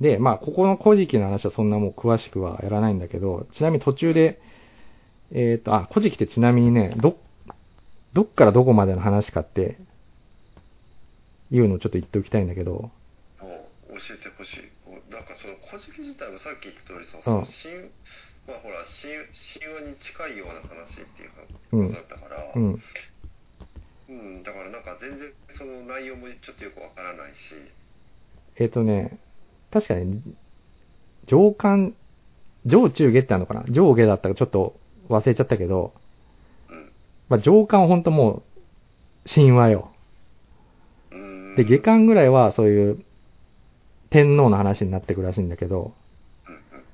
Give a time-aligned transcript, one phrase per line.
[0.00, 4.40] で、まあ、ここの古事記の話はそんなもう詳しくはやらないんだけど、ちなみに途中で、
[5.32, 7.16] えっ、と、あ、古事記ってちなみにね、ど、
[8.12, 9.78] どっからどこまでの話かって、
[11.50, 12.90] いうのをちょっと言っておきたいんだけど、
[13.38, 14.70] 教えてほしい。
[15.10, 17.22] なんかその古事記自体もさっき言った通りさ、うん。
[17.22, 17.90] その神
[18.46, 19.14] まあほら神
[19.62, 21.30] 神話に近いような話っていう
[21.72, 21.88] うん。
[21.88, 22.64] ことだったから、うん。
[22.64, 22.82] うん、
[24.44, 27.54] だからなんか全然その内容もちょっとよくわからないし、
[28.56, 29.18] えっ、とね、
[29.72, 30.22] 確かに、
[31.26, 31.94] 上巻、
[32.66, 33.64] 上中下ってあるのかな？
[33.68, 35.94] 上下だったかちょっと忘れちゃったけど、
[36.68, 36.92] うん。
[37.30, 38.42] まあ、上巻はほんとも
[39.26, 39.90] う、神話よ。
[41.10, 43.04] うーんで、下巻ぐらいはそういう、
[44.10, 45.94] 天皇の話になってくるらしいんだけど、
[46.46, 46.84] うんうんうん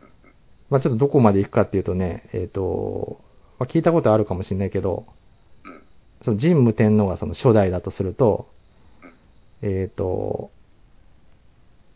[0.70, 3.20] まあ、ちょっとどこまで行くかっていうとね、えっ、と、
[3.58, 5.19] まあ、聞いたことあるかもしれないけど、うん
[6.24, 8.48] その神武天皇がその初代だとすると、
[9.62, 10.50] えっ、と、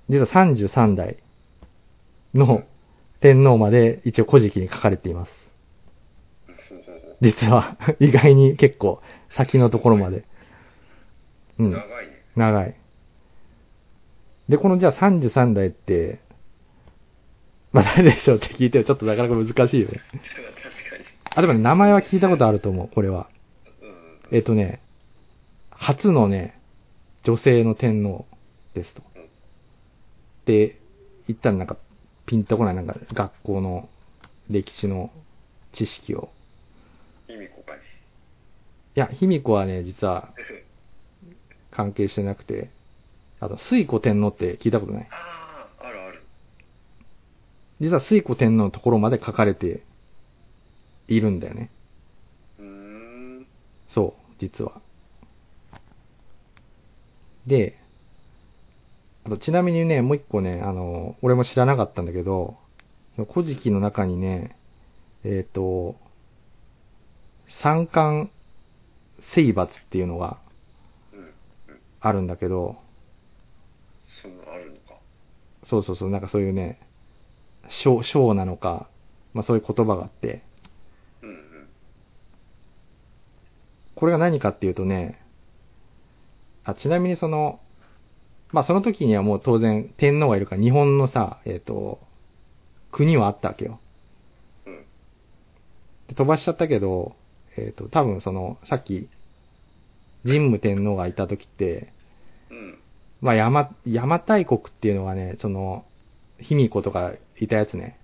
[0.09, 1.19] 実は33代
[2.35, 2.65] の
[3.21, 5.31] 天皇まで一応古事記に書かれています。
[7.21, 9.01] 実は、 意外に結構
[9.31, 10.25] 先のところまで。
[11.59, 11.65] う。
[11.65, 12.23] うん長いね。
[12.37, 12.75] 長い。
[14.49, 16.21] で、このじゃあ33代って、
[17.73, 20.01] まあ誰でしょうって聞いてもちょっとなかなか難しいよね。
[20.63, 21.05] 確かに。
[21.35, 23.29] あ、でもね、名前は聞いたことあると思う、これは。
[24.31, 24.37] うん。
[24.37, 24.81] えっ、とね、
[25.71, 26.61] 初のね、
[27.25, 28.27] 女性の天皇
[28.75, 29.03] ですと。
[30.47, 30.81] で、
[31.27, 31.77] 言ったらなんか、
[32.27, 33.89] ピンとこない、なんか学校の
[34.49, 35.11] 歴史の
[35.73, 36.31] 知識を。
[37.27, 37.81] 卑弥呼かね。
[38.97, 40.33] いや、卑弥呼はね、実は
[41.71, 42.71] 関係してなくて、
[43.41, 45.09] あと、推古天皇って聞いたことない。
[45.11, 46.23] ああ、あるある。
[47.81, 49.83] 実は推古天皇のところまで書かれて
[51.09, 51.71] いるんだよね。
[53.95, 54.81] そう、実は。
[57.47, 57.79] で、
[59.25, 62.57] あとちなみにね、もう一個ね、あの、俺も知らなかったんだけど、
[63.33, 64.57] 古事記の中にね、
[65.23, 65.97] えっ、と、
[67.63, 68.31] 三冠
[69.35, 70.45] 征伐っていうのが。
[72.07, 72.77] あるんだけど、
[74.03, 75.01] そんなあるのか。
[75.65, 76.79] そうそうそう、なんかそういうね、
[77.71, 78.91] 章、章なのか、
[79.33, 80.43] まあそういう言葉があって、
[81.23, 81.69] うんうん。
[83.95, 85.21] これが何かっていうとね、
[86.65, 87.61] あ、ちなみにその、
[88.53, 92.01] まあその時にはもう当然天皇がいるから日本のさ、えっ、と、
[92.91, 93.81] 国はあったわけよ。
[94.67, 94.87] うん。
[96.09, 97.15] で飛ばしちゃったけど、
[97.57, 99.09] えっ、と、多分その、さっき、
[100.25, 101.93] 神武天皇がいた時って、
[102.51, 102.79] うん。
[103.21, 105.85] まあ山、邪馬台国っていうのがね、その、
[106.39, 107.99] 卑弥呼とかいたやつね、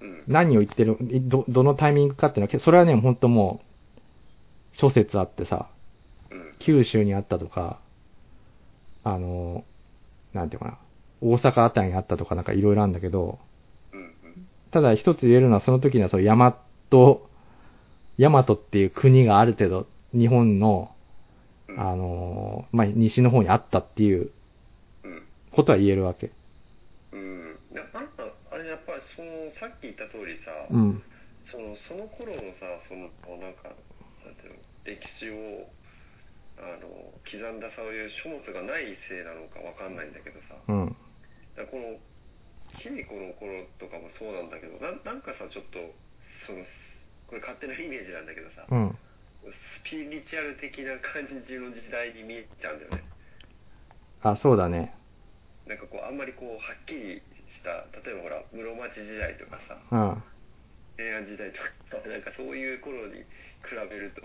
[0.00, 0.24] うん。
[0.26, 3.73] 何を言ってる、いど、どのタイミングかっていうのは、それはね、ほんともう、
[4.74, 5.70] 諸説あってさ、
[6.30, 6.54] うん。
[6.58, 7.80] 九州にあったとか、
[9.04, 9.64] あの、
[10.34, 10.78] なんていうかな、
[11.20, 13.38] 大阪あたりにあったとかなんかいろいろあるんだけど。
[14.70, 16.58] ただ一つ言えるのはその時にはそう、大和、
[16.90, 17.20] 大
[18.18, 20.90] 和っていう国がある程度日本の、
[21.68, 24.30] うんあの、まあ、西の方にあったっていう
[25.04, 25.22] うん。
[25.52, 26.30] ことは言えるわけ。
[27.12, 27.60] うん。
[27.70, 31.02] ななんか、あれやっぱりその、さっき言った通りさ、うん。
[31.44, 33.70] その、その頃のさ、その、なんか、
[34.24, 35.68] なんていうの、歴史を、
[36.56, 36.88] あの、
[37.28, 40.96] 刻んだそういう書物がないせいなのかわかんないんだけどさ、うん。
[41.56, 41.98] だからこの、
[42.74, 45.78] 卑弥呼の頃とかもそうなんだけど、なんなんかさ、ちょっと、
[46.46, 46.64] その、
[47.26, 48.98] これ勝手なイメージなんだけどさ、うん。
[49.44, 53.04] スピリチュアル的な感じの時代に見えちゃうんだよね。
[54.22, 54.94] あ、そうだね。
[55.66, 60.22] なんかこう、あんまりこう、はっきりした、例えばほら、室町時代とかさ、うん。
[60.96, 63.20] 平安時代とか、 なんかそういう頃に
[63.62, 64.22] 比べると、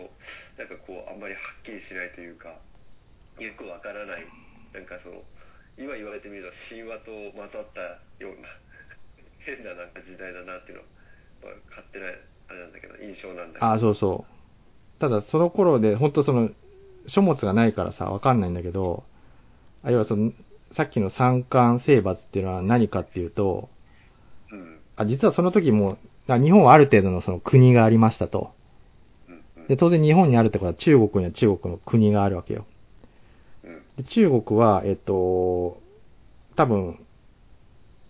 [0.58, 2.62] なんかこう、あんまりはっきりしないというか、
[3.40, 4.26] よくわからない、
[4.74, 5.24] なんかその、
[5.78, 7.82] 今言われてみると神話と混ざった
[8.24, 8.48] ような、
[9.40, 10.90] 変ななんか時代だなっていうのは、
[11.44, 13.72] まあ、勝手な、あれなんだけど、印象なんだけど。
[13.72, 15.00] あ、そうそう。
[15.00, 16.52] ただその頃で、本当その、
[17.08, 19.04] 書物がないからさ、わかんないんだけど、
[19.84, 20.34] あるいはその、
[20.74, 23.70] さっきの三冠征伐っていうのは何かっていうと、
[24.52, 24.82] うん。
[24.98, 25.98] あ実はその時も、
[26.36, 28.52] あ日本はある程度のその国がありましたと。
[29.70, 32.66] で、当然日本にあるってことは中国には中国の国があるわけよ。
[33.64, 33.82] うん。
[33.98, 35.80] で中国は、えっと、
[36.56, 37.06] 多分、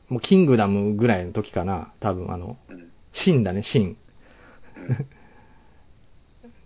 [0.08, 1.92] もうキングダムぐらいの時かな。
[2.00, 2.92] 多分あの、うん。
[3.12, 3.98] 秦だね、秦。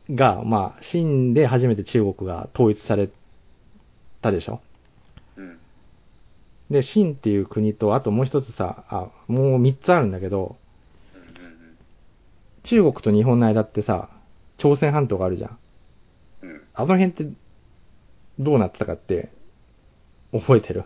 [0.09, 0.15] うん。
[0.15, 3.09] が、まあ、秦で初めて中国が統一され
[4.21, 4.61] たでしょ。
[5.37, 5.57] うん。
[6.69, 10.62] で、秦っていう国と、あともう一つさ、あ、もう三つあるんだけど、うん。
[12.63, 14.09] 中国と日本の間ってさ、
[14.57, 15.57] 朝鮮半島があるじゃん。
[16.43, 16.49] うん。
[16.49, 16.61] うん。
[16.73, 17.25] あの辺って、
[18.39, 19.31] どうなってたかって、
[20.31, 20.85] 覚えてる？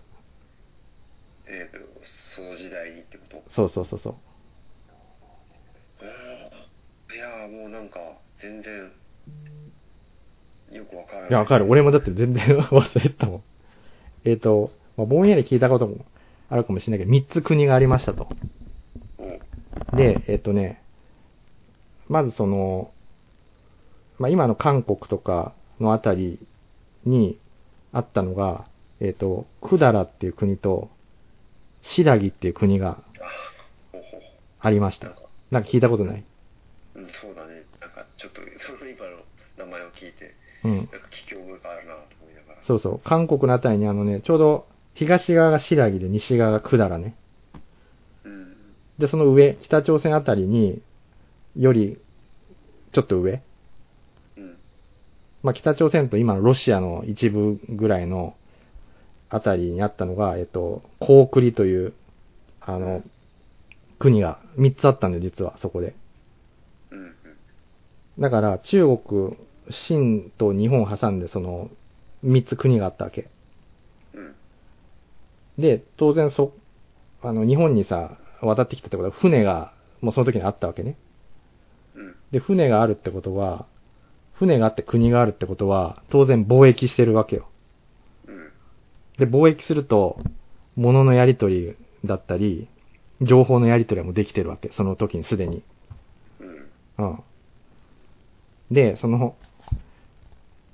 [1.47, 1.77] えっ、と、
[2.35, 3.44] その時代にってこと？
[3.56, 4.15] そうそうそうそう。
[6.01, 6.57] うん
[7.15, 8.00] いやーもうなんか、
[8.41, 8.91] 全然、
[10.71, 11.29] よくわからない。
[11.29, 11.65] いや、わかる。
[11.69, 13.44] 俺もだって全然 忘れてたもん。
[14.25, 16.06] えっ、と、まあ、ぼんやり聞いたことも
[16.50, 18.27] あるかもしれないけど、3つ国がありましたと。
[19.19, 19.24] う
[19.95, 19.97] ん。
[19.97, 20.81] で、えっ、とね、
[22.09, 22.92] まずその、
[24.19, 26.39] まあ、今の韓国とかのあたり
[27.06, 27.39] に
[27.92, 28.65] あったのが、
[29.00, 30.89] えっ、と、クダラっていう国と、
[31.81, 33.01] シラギっていう国が
[34.59, 35.07] あ、りました
[35.51, 35.63] なん。
[35.63, 36.24] か、聞いたことない？
[36.95, 37.63] うん、そうだね。
[37.80, 39.18] なんか、ちょっと、その今の
[39.57, 40.33] 名前を聞いて、
[40.63, 40.75] うん。
[40.77, 42.60] なんか聞き覚えがあるなと思いながら。
[42.65, 43.00] そうそう。
[43.07, 47.15] 韓国のあたりにあのね、ちょうど東側がシラギで西側がクダラね。
[48.25, 48.56] うん。
[48.98, 50.81] で、その上、北朝鮮あたりに、
[51.57, 51.98] より、
[52.92, 53.42] ちょっと上？
[54.38, 54.57] うん。
[55.44, 58.36] まあ、北朝鮮と今のロシアの一部ぐらいの
[59.30, 61.94] あたりにあったのが、えっと、コークリという、
[62.62, 63.04] あの、
[64.00, 65.95] 国が3つあったんだよ、実は、そこで。
[66.92, 67.00] うん。
[67.00, 67.15] うん。
[68.19, 69.38] だから、中国、
[69.69, 71.69] 清と日本を挟んで、その、
[72.24, 73.30] 3つ国があったわけ。
[74.13, 74.36] うん。
[75.57, 76.53] で、当然そ、
[77.21, 80.95] あの、日本にさ、渡ってきたってことは、船が、もうその時にあったわけね。
[81.98, 82.16] うん。
[82.32, 83.66] で、船があるってことは、
[84.34, 87.50] 船があって国があるってことは、当然貿易してるわけよ。
[88.28, 88.52] うん。
[89.18, 90.20] で、貿易すると、
[90.76, 92.68] 物のやり取りだったり、
[93.22, 94.72] 情報のやり取りはもうできてるわけ。
[94.74, 95.64] その時にすでに。
[96.40, 97.06] うん。
[97.10, 97.24] うん。
[98.72, 99.36] で、その、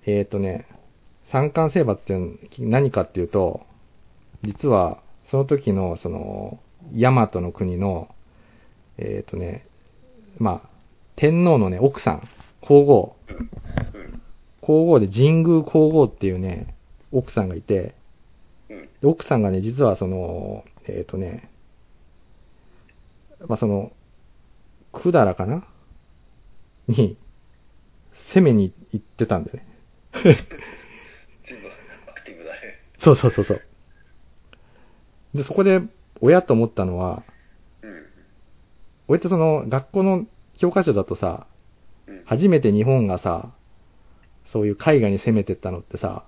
[0.05, 0.67] えっ、とね、
[1.31, 3.65] 三冠征伐って何かっていうと、
[4.43, 6.59] 実は、その時の、その、
[6.93, 8.13] 大和の国の、
[8.97, 9.65] えっ、とね、
[10.37, 10.72] まあ、
[11.15, 12.27] 天皇のね、奥さん、
[12.61, 13.15] 皇后。
[14.61, 16.75] 皇后で神宮皇后っていうね、
[17.11, 17.95] 奥さんがいて、
[19.03, 21.49] 奥さんがね、実はその、えっ、とね、
[23.47, 23.91] まあ、その、
[24.93, 25.65] 百済かな？
[26.87, 27.17] に、
[28.33, 29.65] 攻めに行ってたんだよね。
[30.13, 30.29] 全部
[32.09, 32.59] アクティブだね。
[32.99, 33.61] そうそうそうそう。
[35.33, 35.81] で、そこで、
[36.21, 37.23] 親と思ったのは、
[37.81, 38.05] うん。
[39.09, 40.25] 俺ってその、学校の
[40.57, 41.47] 教科書だとさ、
[42.07, 42.21] うん。
[42.25, 43.51] 初めて日本がさ、
[44.51, 46.25] そういう海外に攻めてったのってさ、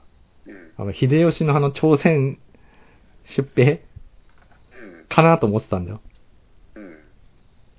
[0.48, 0.72] うん。
[0.78, 2.40] あの、秀吉のあの朝鮮
[3.26, 3.64] 出兵？
[3.64, 5.06] うん。
[5.10, 6.02] かなと思ってたんだよ。
[6.76, 6.98] うん。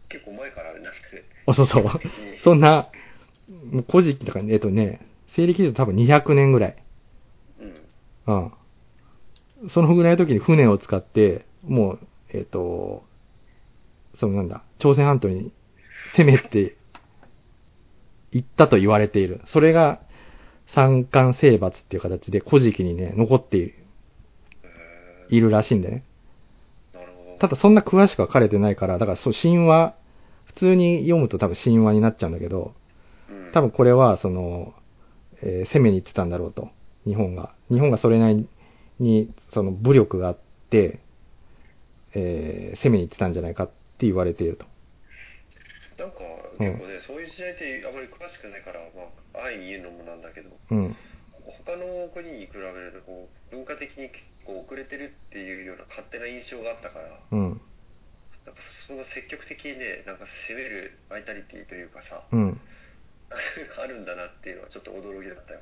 [0.08, 1.24] 結構前からあれなくて。
[1.46, 1.84] あ、そうそう。
[2.42, 2.88] そんな、
[3.70, 6.76] もう古事記とか、えっとね、西暦で多分200年ぐらい。
[8.26, 8.52] うん。
[9.62, 9.68] うん。
[9.68, 11.98] そのぐらいの時に船を使って、もう、
[12.30, 13.04] えっ、と、
[14.14, 15.52] そのなんだ、朝鮮半島に
[16.14, 16.76] 攻めて
[18.32, 19.40] 行ったと言われている。
[19.46, 20.00] それが
[20.74, 23.74] 三冠征伐っていう形で古事記にね、残っている
[25.30, 26.04] へいるらしいんでね。
[27.38, 29.94] ただそんな詳しくは書かれてないから、だからそう神話、
[30.44, 32.74] 普通に読むと多分神話になっちゃうんだけど、
[33.30, 34.74] うん、多分これは、その、
[35.42, 36.70] えー攻めに行ってたんだろうと。
[37.04, 37.52] 日本が。
[37.70, 38.48] 日本がそれなり
[38.98, 40.38] に、その武力があっ
[40.70, 41.00] て、
[42.14, 43.66] えー攻めに行ってたんじゃないかっ
[43.98, 44.64] て言われていると。
[45.96, 46.20] なんか、
[46.60, 49.08] 結構ね、そういう時代ってあまり詳しくないから、ま
[49.40, 50.96] あ、安易に言うのもなんだけど、うん。
[51.64, 57.60] 他の国に比べると、こう、文化的に結構遅れてるっていうような勝手な印象があったから、うん。
[58.44, 62.60] なんかその積極的にね、なんか攻めるバイタリティというかさ、うん。
[63.80, 65.60] あるんだなっていうのはちょっと驚きだったよ。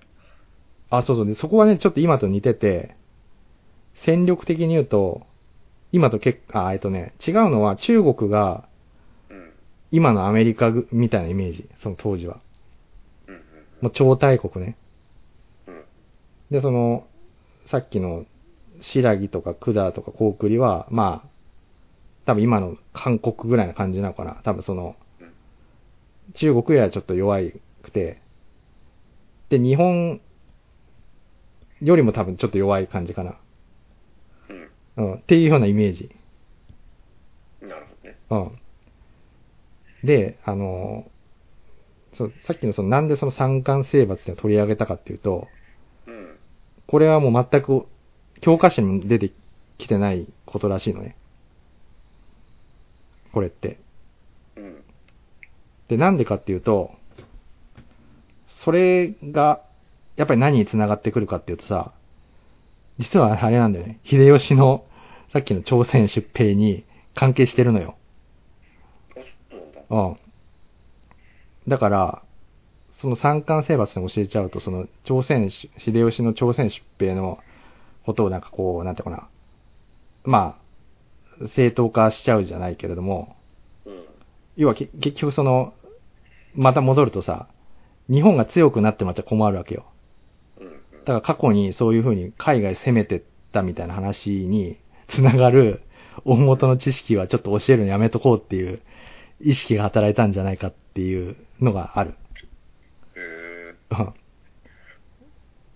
[0.90, 1.26] あ、そうそう。
[1.26, 2.96] で、そこはね、ちょっと今と似てて、
[4.04, 5.26] 戦力的に言うと、
[5.92, 8.73] 今と結構、あ、えっとね、違うのは中国がうん。
[9.94, 11.70] 今のアメリカみたいなイメージ。
[11.76, 12.40] その当時は。
[13.28, 13.40] うんうん
[13.80, 14.76] もう超大国ね。
[15.68, 15.74] うん。
[15.74, 15.84] うん。
[16.50, 17.06] で、その、
[17.70, 18.26] さっきの、
[18.80, 21.28] 白木とか管とかコウクリは、まあ、
[22.26, 24.40] 多分今の韓国ぐらいな感じなのかな。
[24.42, 25.32] 多分そのうん、
[26.34, 27.38] 中国よりはちょっと弱
[27.82, 28.20] くて、
[29.48, 30.20] で、日本
[31.80, 33.36] よりも多分ちょっと弱い感じかな。
[34.48, 34.70] うん。
[34.96, 35.14] うん。
[35.16, 36.10] っていうようなイメージ。
[37.62, 38.18] なるほどね。
[38.30, 38.63] うん。
[40.04, 41.06] で、あの、
[42.12, 45.48] そうさっきのその、なんでその三冠征伐っていうのを取り上げたかっていうと、
[46.06, 46.36] うん。
[46.86, 47.86] これはもう全く
[48.40, 49.32] 教科書にも出て
[49.78, 51.16] きてないことらしいのね。
[53.32, 53.78] これって。
[54.56, 54.84] うん。
[55.88, 56.92] で、なんでかっていうと、
[58.46, 59.62] それが、
[60.16, 61.92] やっぱり何に繋がってくるかっていうとさ、
[62.98, 63.98] 実はあれなんだよね。
[64.04, 64.84] 秀吉の、
[65.32, 66.84] さっきの朝鮮出兵に
[67.14, 67.96] 関係してるのよ。
[69.90, 70.16] うなん
[71.68, 71.78] だ。
[71.78, 72.22] から、
[73.00, 77.38] その三冠征伐で教えちゃうと、その朝鮮し、秀吉の朝鮮出兵の
[78.04, 79.28] ことをなんかこう、なんていうかな。
[80.24, 80.58] ま
[81.42, 83.36] あ、正当化しちゃうじゃないけれども、
[83.84, 84.04] うん。
[84.56, 85.74] 要はけ結局その、
[86.54, 87.48] また戻るとさ、
[88.08, 89.86] 日本が強くなってもらっちゃ困るわけよ。
[91.04, 93.22] だから過去にそういう風に海外攻めてっ
[93.52, 95.82] たみたいな話につながる
[96.24, 98.80] 大元の知識はちょっと教えるのやめとこうっていう
[99.40, 102.14] 意識が働いたんじゃないかっていうのがある。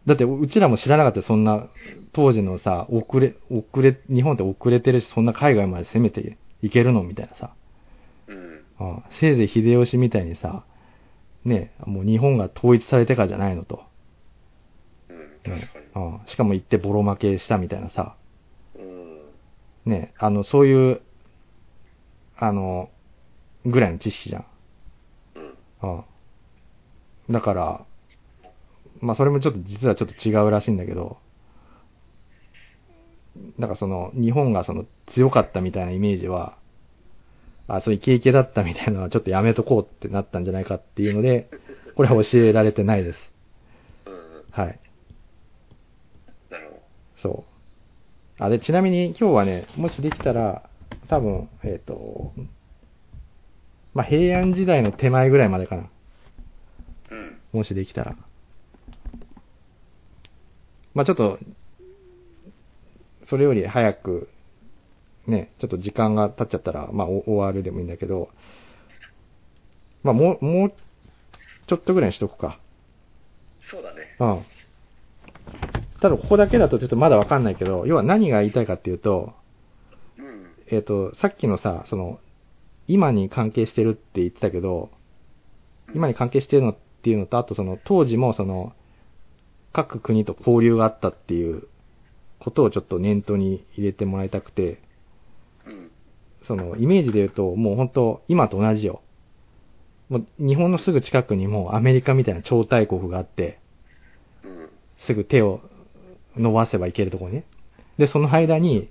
[0.06, 1.68] だってうちらも知らなかったよそんな
[2.12, 7.54] 当時のさ、遅れ、遅れ、日本って遅れてるし、そんな海外まで攻めていけるのみたいなさ。
[8.28, 8.32] え。
[8.32, 8.64] うん。
[8.80, 10.64] うんせいぜい秀吉みたいにさ、
[11.44, 13.82] ね、もう日本が統一されてからじゃないのと。
[15.10, 15.16] うん。
[15.44, 15.84] 確かに。
[15.94, 18.16] うんしかも行ってボロ負けしたみたいなさ。
[18.78, 19.20] うん。
[19.84, 21.02] ね、あの、そういう、
[22.36, 22.90] あの、
[23.70, 24.46] ぐらいの知識じゃん。
[25.36, 25.98] うん。
[27.28, 27.32] うん。
[27.32, 27.86] だから、
[29.00, 31.18] まあそれもちょっと実はちょっと違うらしいんだけど、
[33.58, 36.56] だからその、日本がその強かったみたいなイメージは、
[37.68, 41.50] あ、そういうイケイケだったみたいなのはちょっとやめとこうってなったんじゃないかっていうので、
[41.94, 43.18] これは教えられてないです。
[44.06, 44.42] うん。
[44.50, 44.80] はい。
[46.50, 46.82] なるほど。
[47.22, 47.44] そ
[48.38, 48.42] う。
[48.42, 50.68] あ、で、ちなみに今日はね、もしできたら、
[51.08, 52.32] 多分、えっ、と、
[53.98, 55.90] まあ、平安時代の手前ぐらいまでかな。
[57.10, 57.40] うん。
[57.52, 58.14] もしできたら。
[60.94, 61.40] まあ、ちょっと、
[63.28, 64.28] それより早く、
[65.26, 68.28] ね、ちょっと時間が経っちゃったら、まあ、お終わるでもいいんだけど、
[70.04, 70.72] まあ、もう、もう、
[71.66, 72.60] ちょっとぐらいにしとくか。
[73.68, 74.14] そうだね。
[74.20, 74.44] うん。
[76.00, 79.32] ただ、ここだけだとちょっとまだわかんないけど、要は何が言いたいかっていうと、
[80.18, 80.52] うん。
[80.68, 82.20] えっ、と、さっきのさ、その、
[82.88, 84.90] 今に関係してるって言ってたけど、
[85.94, 88.72] 今に関係してるのっていうのと、あとその、当時もその、
[89.72, 91.68] 各国と交流があったっていう
[92.40, 94.80] ことをちょっと念頭に入れてもらいたくて、
[96.46, 99.02] その、イメージで言うと、もう本当今と同じよ。
[100.08, 103.60] もう、日本のすぐ近くにもうアメリカみたいな超大国があって、
[105.06, 105.60] すぐ手を
[106.36, 107.44] 伸ばせばいけるところにね。
[107.98, 108.88] で、その間に、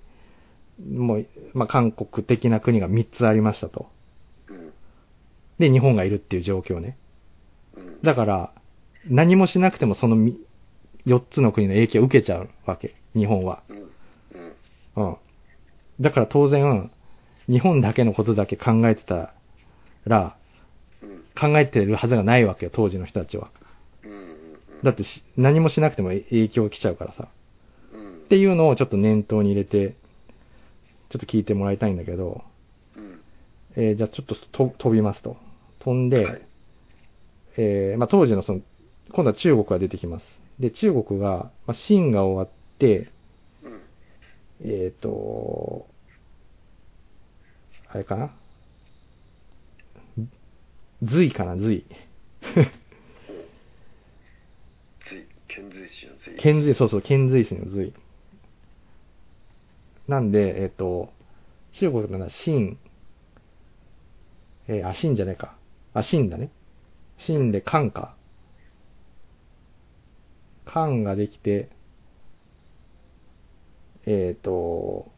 [0.80, 3.88] もう、まあ、韓国的な国が3つありましたと。
[4.50, 4.74] うん。
[5.60, 6.98] で、日本がいるっていう状況ね。
[7.76, 8.02] うん。
[8.02, 8.52] だから、
[9.06, 10.18] 何もしなくてもその
[11.06, 12.96] 4つの国の影響を受けちゃうわけ。
[13.14, 13.64] 日本は。
[14.96, 15.18] うん。
[16.00, 16.92] だから当然、
[17.48, 19.34] 日本だけのことだけ考えてた
[20.06, 20.38] ら、
[21.02, 21.52] うん。
[21.54, 23.50] 考えてるはずがないわけよ、当時の人たちは。
[24.84, 27.30] だってし何もしなくても影響来ちゃうからさ。
[27.94, 28.24] うん。
[28.26, 29.96] っていうのをちょっと念頭に入れて、
[31.10, 32.44] ちょっと聞いてもらいたいんだけど、
[32.96, 33.22] うん。
[33.76, 35.38] えーじゃあちょっとと飛びますと。
[35.80, 36.42] 飛んで、はい
[37.58, 38.62] えーまあ、当時のその、
[39.14, 40.26] 今度は中国が出てきます。
[40.60, 43.10] で、中国が、まあ、秦が終わって、
[43.64, 43.82] うん。
[44.70, 45.88] えっ、と、
[47.90, 48.32] あれかな？
[51.04, 51.56] 隋かな？
[51.56, 51.86] 隋。
[55.00, 56.36] 隋、遣隋使の隋。
[56.38, 57.94] 遣隋、そうそう、遣隋使の隋。
[60.08, 61.10] なんで、えっ、と、
[61.74, 62.78] 中国の秦、
[64.68, 65.58] えーあ、秦じゃないか。
[65.94, 66.52] あ、秦だね。
[67.18, 68.16] 秦で漢か。
[70.66, 71.70] 漢ができて、
[74.06, 75.12] えっ、と、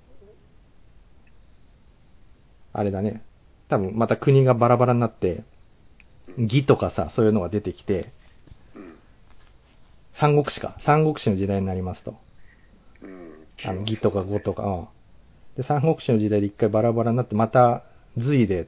[2.74, 3.24] あれだね。
[3.67, 5.43] 多分また国がバラバラになって、
[6.38, 8.12] 義とかさ、そういうのが出てきて、
[8.75, 8.96] うん。
[10.13, 10.77] 三国志か。
[10.86, 12.15] 三国志の時代になりますと。
[13.01, 13.29] うん。
[13.66, 14.88] あの、義とか語とか、うん。
[15.58, 17.84] で、三国志の時代で一回バラバラになって、また
[18.18, 18.68] 隋で、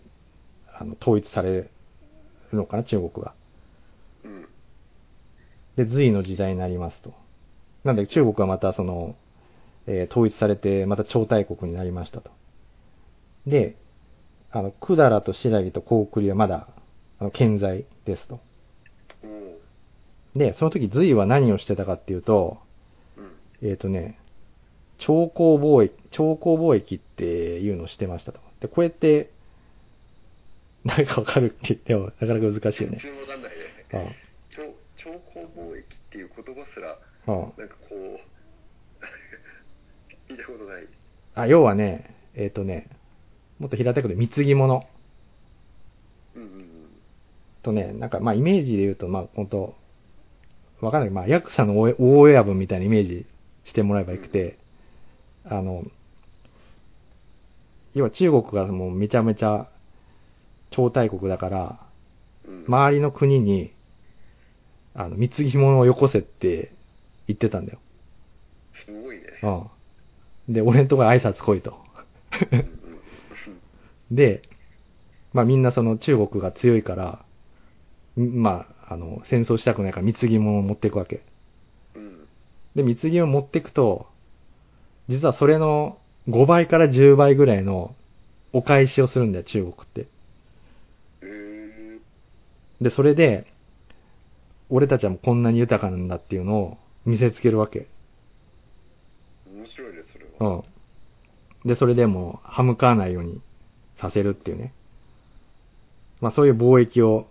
[0.77, 1.69] あの、統一される
[2.53, 3.33] のかな、中国が。
[4.23, 4.47] うん。
[5.75, 7.13] で、隋の時代になりますと。
[7.83, 9.15] なんで中国はまたその、
[9.87, 12.29] えー統一されて、また超大国になりましたと。
[13.47, 13.75] で、
[14.51, 16.67] あの、百済と新羅と高句麗はまだ、
[17.19, 18.39] あの、健在ですと。
[19.23, 22.59] おで、その時隋は何をしてたかっていうと、
[23.17, 23.21] う
[23.65, 23.67] ん。
[23.69, 24.19] えっ、とね、
[25.01, 28.39] 超高貿易、超高貿易っていうのをしてましたと。
[28.59, 29.31] で、こうやって、
[30.85, 33.11] 何かわかるって言っても、なかなか難しいよね全。
[33.11, 33.57] 然わかんないね。
[33.93, 33.97] あ
[34.51, 34.61] 超、
[34.97, 38.19] 超高貿易っていう言葉すら、ああなんかこう、
[40.31, 40.87] 聞いたことない。
[41.33, 42.87] あ、要はね、えっ、とね、
[43.57, 44.83] もっと平たく言うと貢ぎ物
[46.35, 46.67] うんうん
[47.63, 49.75] とね、なんかまあイメージで言うと、まあ本当
[50.81, 51.09] わかんない。
[51.09, 53.25] まあヤクザの大大親分みたいなイメージ
[53.65, 54.57] してもらえばよくて、
[55.45, 55.83] あの、
[57.93, 59.67] 要は中国がもうめちゃめちゃ
[60.69, 61.79] 超大国だから。
[62.67, 63.71] 周りの国に、
[64.93, 66.73] あの、貢ぎ物をよこせって
[67.27, 67.79] 言ってたんだよ。
[68.73, 69.23] すごいね。
[69.43, 70.53] うん。
[70.53, 71.77] で、俺んとこ挨拶来いと。
[74.11, 74.41] で、
[75.33, 77.25] まあみんなその中国が強いから、
[78.17, 81.23] んまあ、あの、戦争したくないから貢ぎ物を持っていくわけ。
[81.95, 82.27] うん。
[82.75, 84.07] で、貢ぎを持っていくと、
[85.11, 85.97] 実はそれの
[86.29, 87.93] 5倍から10倍ぐらいの
[88.53, 90.07] お返しをするんだよ、中国って。
[91.21, 93.51] えー、で、それで、
[94.69, 97.87] 俺たちはもうこんなに豊かなんだっていうのを見せつけるわけ。
[99.53, 100.49] 面白いね、それうは。
[100.59, 100.63] ん。
[101.65, 103.41] で、それでもう歯向かわないように
[103.97, 104.73] させるっていうね。
[106.21, 107.27] まあそういう貿易を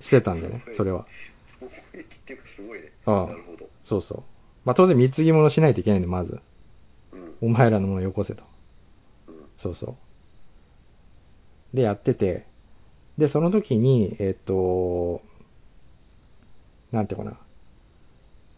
[0.00, 1.06] してたんだよね、それは。
[1.58, 2.92] 貿易っていうかすごいね。
[3.06, 3.66] ああなるほど。
[3.84, 4.31] そうそう。
[4.64, 6.40] まあ当然貢ぎ物しないといけないんで、まず。
[7.12, 7.34] うん。
[7.40, 8.42] お前らのものよこせと。
[9.28, 9.34] うん。
[9.58, 9.96] そうそ
[11.72, 11.76] う。
[11.76, 12.46] で、やってて、
[13.18, 15.22] で、その時に、えっと、
[16.92, 17.38] なんていうかな。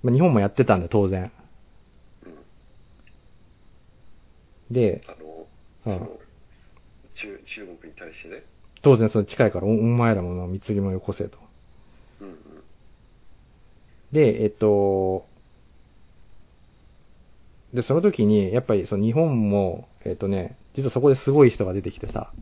[0.03, 1.33] まあ、日本もやってたんだ、当然。
[2.27, 2.29] う
[4.73, 4.75] ん。
[4.75, 5.47] で、あの、
[5.87, 6.19] うんその、
[7.15, 8.45] 中、中国に対してね。
[8.83, 11.39] 当然その近いから、おお前らもの貢ぎ物よこせと。
[12.21, 12.37] うんうん。
[14.13, 15.27] で、えっと、
[17.75, 22.33] で、その時に、やっぱりその日本も、えっとね、実はそこですごい人が出てきてさ、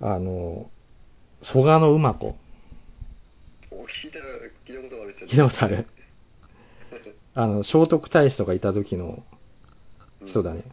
[0.00, 0.08] うん。
[0.08, 0.68] あの、
[1.42, 2.36] 蘇我の馬子。
[3.70, 4.18] お、聞いた、
[4.68, 5.86] 聞いたことがある人聞いたことある？
[7.34, 9.22] あの、聖徳太子とかいた時の
[10.26, 10.64] 人だね。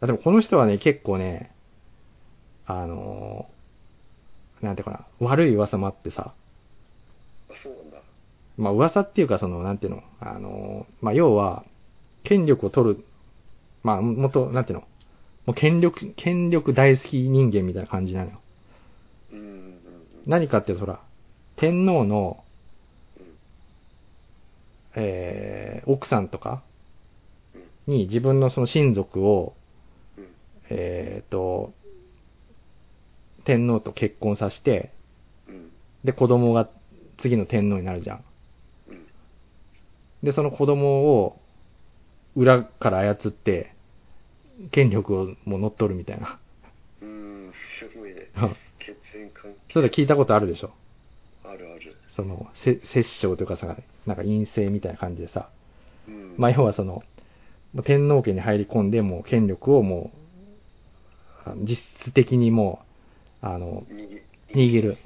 [0.00, 1.50] あでもこの人はね、結構ね、
[2.64, 3.50] あの、
[4.62, 6.32] なんていうかな、悪い噂もあってさ、
[7.50, 7.98] あ、そうなんだ。
[8.58, 11.64] まあ噂っていうかその、なんていうの、あの、まあ要は、
[12.24, 13.04] 権力を取る、
[13.82, 14.84] まあもと、なんていうの、
[15.46, 18.40] もう権力、権力大好き人間みたいな感じなのよ。
[20.26, 21.00] 何かっていうと、ほら、
[21.56, 22.44] 天皇の、
[23.18, 23.26] うん
[24.96, 26.62] えー、奥さんとか
[27.86, 29.54] に自分のその親族を、
[30.18, 30.26] うん
[30.68, 31.72] えーと、
[33.44, 34.92] 天皇と結婚させて、
[36.04, 36.68] で、子供が
[37.18, 38.16] 次の天皇になるじゃ。
[38.16, 38.24] ん
[40.22, 41.40] で、その子供を
[42.36, 43.72] 裏から操って、
[44.72, 46.38] 権力をもう乗っ取るみたいな。
[47.00, 48.28] うーん、すごいね。
[49.72, 50.72] それで聞いたことあるでしょ？
[51.44, 51.96] あるある。
[52.16, 53.76] その、せ摂政というかさ、
[54.06, 55.48] なんか陰性みたいな感じでさ。
[56.08, 56.34] うん。
[56.36, 57.02] まあ、要はその、
[57.84, 60.10] 天皇家に入り込んで、もう権力をも
[61.46, 62.80] う、実質的にも
[63.42, 64.22] う、あの、握
[64.54, 64.98] 握る。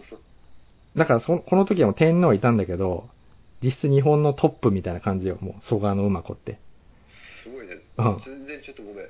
[0.97, 3.09] だからそ、この時はもう天皇いたんだけど、
[3.63, 6.59] 実質日本のトップみたいな感じよ、もう、蘇我の馬子って。
[7.43, 8.21] すごいねうん。
[8.25, 9.07] 全然ちょっとごめん。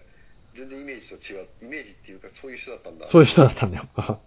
[0.54, 1.46] 全然イメージと違う。
[1.62, 3.08] イメージっていうか、そういう人だったんだ。
[3.08, 3.88] そういう人だったんだよ。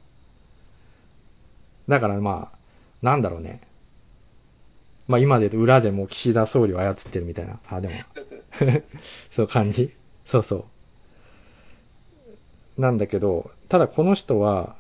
[1.88, 2.58] だからまあ、
[3.06, 3.62] なんだろうね。
[5.08, 7.60] まあ今で言うと裏でもう岸田総理を操ってるみたいな。
[7.70, 7.94] あ、でも、
[9.36, 9.94] そういう感じ？
[10.26, 10.66] そうそ
[12.78, 12.82] う。
[12.82, 14.76] なんだけど、ただこの人は、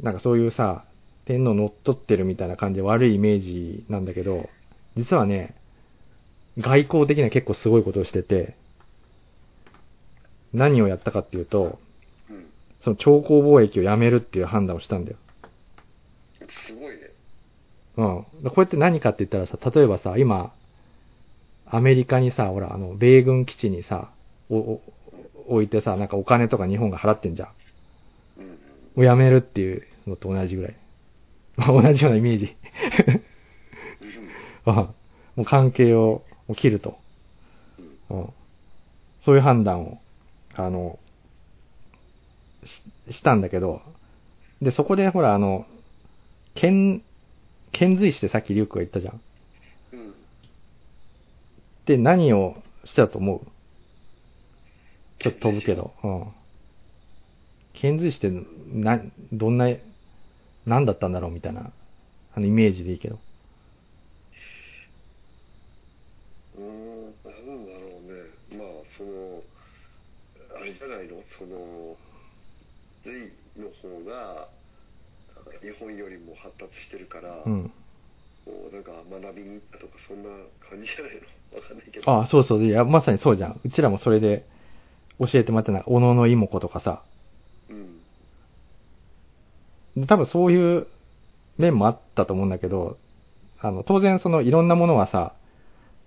[0.00, 0.84] なんかそういうさ、
[1.26, 4.48] 天皇乗っ取ってるみたいな感じで悪いイメージなんだけど、
[4.96, 5.54] 実はね、
[6.58, 8.56] 外交的には結構すごいことをしてて、
[10.52, 11.78] 何をやったかっていうと、
[12.28, 12.46] うん。
[12.82, 15.16] その超高貿易をやめるっていう判断をしたんだよ。
[16.66, 17.10] すごいね。
[17.96, 18.24] うん。
[18.50, 20.52] こうやって何かって言ったらさ、例えばさ、今、
[21.66, 24.10] アメリカにさ、ほら、あの、米軍基地にさ、
[24.48, 24.82] おお
[25.48, 27.48] 置いてさ、なんかお金とか日本が払ってんじゃん。
[27.48, 27.54] も
[28.38, 28.56] うんうん。
[28.96, 30.76] うやめるっていうのと同じぐらい。
[31.56, 32.56] まあ同じようなイメージ。
[34.66, 34.94] うんうん
[35.36, 36.24] もう関係を
[36.56, 36.98] 切ると。
[38.10, 38.32] うんうん。
[39.24, 40.00] そういう判断を、
[40.54, 40.98] あの、
[43.08, 43.80] ししたんだけど、
[44.60, 45.66] で、そこでほら、あの、
[46.54, 47.02] 遣、
[47.72, 49.20] 遣隋使ってさっきリュウクが言ったじゃん。
[49.92, 50.14] うん。
[51.86, 53.40] で、何をしたと思う？
[55.20, 55.92] ちょっと飛ぶけど。
[56.02, 56.26] うん。
[57.72, 59.00] 遣隋使って、な、
[59.32, 59.68] どんな、
[60.66, 61.72] 何だったんだろうみたいな、
[62.34, 63.18] あの、イメージでいいけど。
[66.56, 68.58] うーん、なんだろうね。
[68.58, 69.42] まあ、その、
[70.60, 71.22] あれじゃないの？
[71.24, 71.96] その、
[73.04, 74.48] 隋の方が、
[75.62, 77.72] 日本よりも発達してるから、うん。
[78.44, 80.28] こうなんか学びに行ったとか、そんな
[80.68, 81.14] 感じじゃない
[81.52, 81.58] の？
[81.58, 82.10] わかんないけど。
[82.10, 82.64] ああ、そうそう。
[82.64, 83.60] いや、まさにそうじゃん。
[83.64, 84.44] うちらもそれで
[85.18, 87.02] 教えてもらったのは、小野の妹子とかさ。
[90.00, 90.06] うん。
[90.06, 90.86] 多分そういう
[91.58, 92.98] 面もあったと思うんだけど、
[93.60, 95.34] あの、当然そのいろんなものはさ、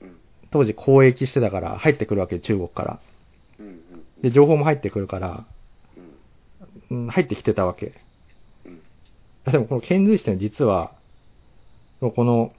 [0.01, 0.17] うん。
[0.51, 2.99] 当時交易してたから入ってくるわけ中国から。
[4.21, 5.45] で、情報も入ってくるから、
[6.89, 7.93] 入ってきてたわけ。
[8.65, 8.81] うん。
[9.51, 10.93] でもこの遣隋使ってのは実は、
[12.15, 12.51] この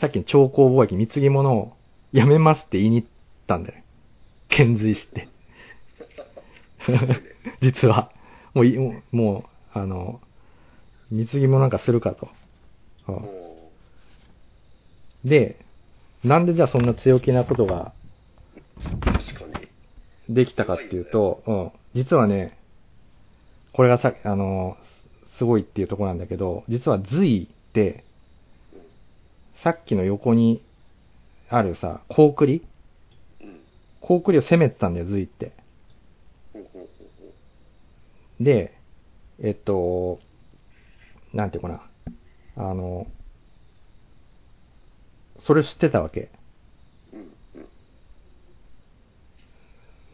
[0.00, 1.72] さっきの超高貿易、貢ぎ物を
[2.12, 3.08] やめますって言いに行っ
[3.46, 3.84] たんだよね。
[4.48, 5.28] 遣隋して。
[7.62, 8.10] 実は。
[8.54, 10.20] もうい、もう、もうあの、
[11.10, 12.28] 貢ぎ物なんかするかと。
[13.08, 13.54] うんお
[15.24, 15.64] で、
[16.22, 17.92] なんでじゃあそんな強気なことが。
[20.28, 22.58] できたかっていうと、うん、実はね、
[23.72, 24.76] これがさ、あの、
[25.38, 28.04] すごいっていうところなんだけど、実は隋って、
[29.62, 30.62] さっきの横に
[31.48, 32.64] あるさ、高栗
[33.40, 33.60] うん。
[34.00, 35.52] 高栗を攻めてたんだよ、隋って。
[38.40, 38.78] で、
[39.42, 40.20] えっと、
[41.34, 41.82] なんていうかな、
[42.56, 43.06] あの、
[45.40, 46.30] それを知ってたわけ。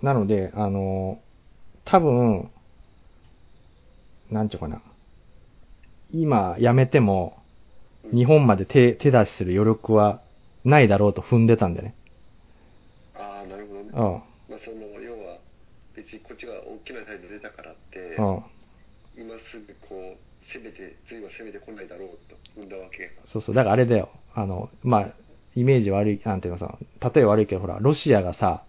[0.03, 1.21] なので、あの、
[1.85, 2.51] 多分、
[4.31, 4.81] なんていうかな、
[6.11, 7.37] 今やめても、
[8.15, 10.23] 日本まで手手出しする余力は
[10.65, 11.95] ないだろうと踏んでたんだよね。
[13.15, 13.91] ああ、なるほどね。
[13.93, 13.97] うん。
[14.49, 15.39] まあ、その、要は、
[15.95, 18.43] 別にこっちが大きな態度出たからって、うん。
[19.17, 23.11] 今すぐこう、攻めて、隋は攻めてこないだろうと踏んだわけ。
[23.25, 23.55] そうそう。
[23.55, 24.11] だからあれだよ。
[24.35, 25.09] あの、まあ、
[25.57, 26.79] イメージ悪い、なんていうのさ、
[27.15, 28.63] 例え悪いけど、ほら、ロシアがさ、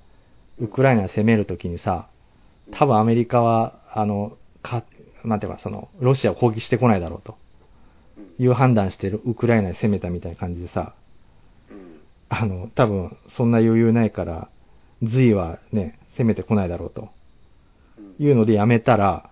[0.59, 2.07] ウクライナを攻めるときにさ、
[2.71, 4.83] 多分アメリカは、あの、か、
[5.23, 7.37] なんていうか、その、ロシアを攻撃してこないだろうと
[8.17, 8.43] うん。
[8.43, 10.93] いう判断してるウクライナに攻めたみたいな感じでさ、
[11.69, 12.01] うん。
[12.29, 14.49] あの、多分、そんな余裕ないから、
[15.03, 17.09] 隋はね、攻めてこないだろうと
[17.97, 18.15] うん。
[18.25, 19.30] いうのでやめたら、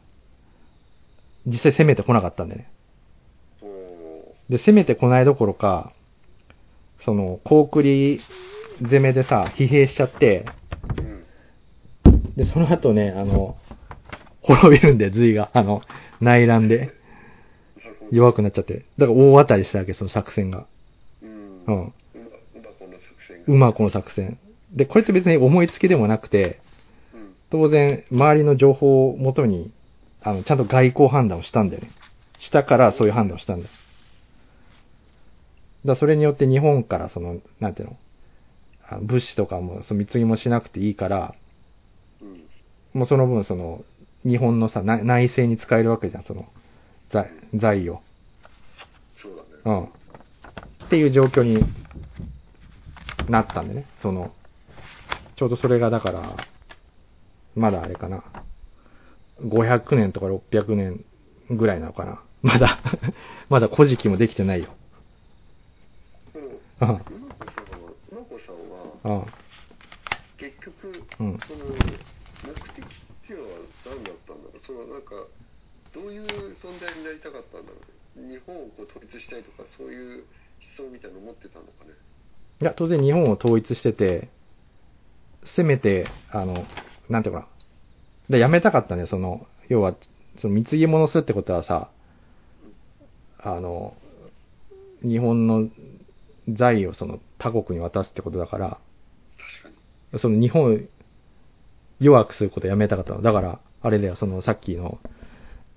[1.49, 2.71] 実際攻めてこなかったんだよね。
[4.49, 5.93] で、攻めてこないどころか、
[7.05, 8.19] その、高栗
[8.81, 10.45] 攻めでさ、疲弊しちゃって、
[12.05, 12.35] うん。
[12.35, 13.57] で、その後ね、あの、
[14.41, 15.81] 滅びるんで、隋が、あの、
[16.21, 16.91] 内乱で。
[18.11, 18.85] 弱くなっちゃって。
[18.97, 20.65] だから大当たりしたわけ、その作戦が。
[21.21, 21.63] うん。
[21.67, 21.93] うん。
[23.47, 24.39] うま、この作戦。
[24.71, 26.59] で、これって別に思いつきでもなくて、
[27.13, 27.33] うん。
[27.51, 29.71] 当然、周りの情報をもとに、
[30.21, 31.91] あの、ちゃんと外交判断をしたんだよね。
[32.39, 33.71] したから、そういう判断をしたんだよ。
[35.85, 37.97] だそれによって日本から、その、なんていうの、
[38.87, 41.35] あの物資とかも、その貢ぎもしなくていいから、
[42.21, 42.99] うん。
[42.99, 43.83] もうその分、その、
[44.25, 46.47] 日本のさ、な内政に使えるわけじゃん、その、
[47.09, 48.01] 財財を。
[49.15, 49.47] そうだね。
[49.65, 49.83] うん。
[49.85, 51.63] っていう状況に
[53.29, 53.85] なったんでね。
[54.01, 54.33] その、
[55.35, 56.35] ちょうどそれがだから、
[57.55, 58.23] まだあれかな。
[59.41, 61.05] 500年とか600年
[61.49, 62.21] ぐらいなのかな。
[62.41, 62.79] まだ、
[63.49, 64.69] まだ古事記もできてないよ。
[66.35, 66.43] うん。
[66.45, 66.49] う
[66.79, 69.25] まこさんは、うまこさんは、うん。
[70.37, 74.59] 結局、うんその、目的っていうのは何だったんだろう？
[74.59, 75.27] そのなんか、
[75.93, 77.75] どういう存在になりたかったんだろ
[78.15, 78.21] う？
[78.21, 78.35] ね。
[78.35, 80.23] 日本をこう統一したいとか、そういう
[80.79, 81.91] 思想みたいなの持ってたのかね？
[82.61, 84.29] いや、当然日本を統一してて、
[85.45, 86.65] せめて、あの、
[87.09, 87.47] なんていうかな？
[88.29, 89.95] で、やめたかったね、その、要は、
[90.37, 91.89] その貢ぎ物するってことはさ、
[93.39, 93.95] あの、
[95.01, 95.69] 日本の
[96.49, 98.79] 財をその他国に渡すってことだから、
[99.61, 99.79] 確か
[100.13, 100.19] に。
[100.19, 100.77] その日本を
[101.99, 103.21] 弱くすることをやめたかったの。
[103.21, 104.99] だから、あれだよ、そのさっきの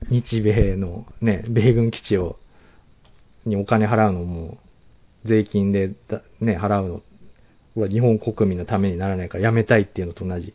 [0.08, 2.38] 日米のね、米軍基地を、
[3.44, 4.58] にお金払うのも、
[5.24, 7.02] 税金でだね、払う
[7.76, 10.52] のは日本国民のためにならないからやめたいっていうのと同じ。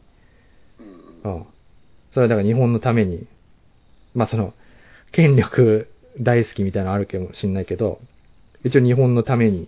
[1.23, 1.45] うん。
[2.13, 3.27] それはだから日本のために、
[4.15, 4.53] まあその、
[5.11, 5.89] 権力
[6.19, 7.99] 大好きみたいなのあるかもしんないけど、
[8.63, 9.67] 一応日本のために、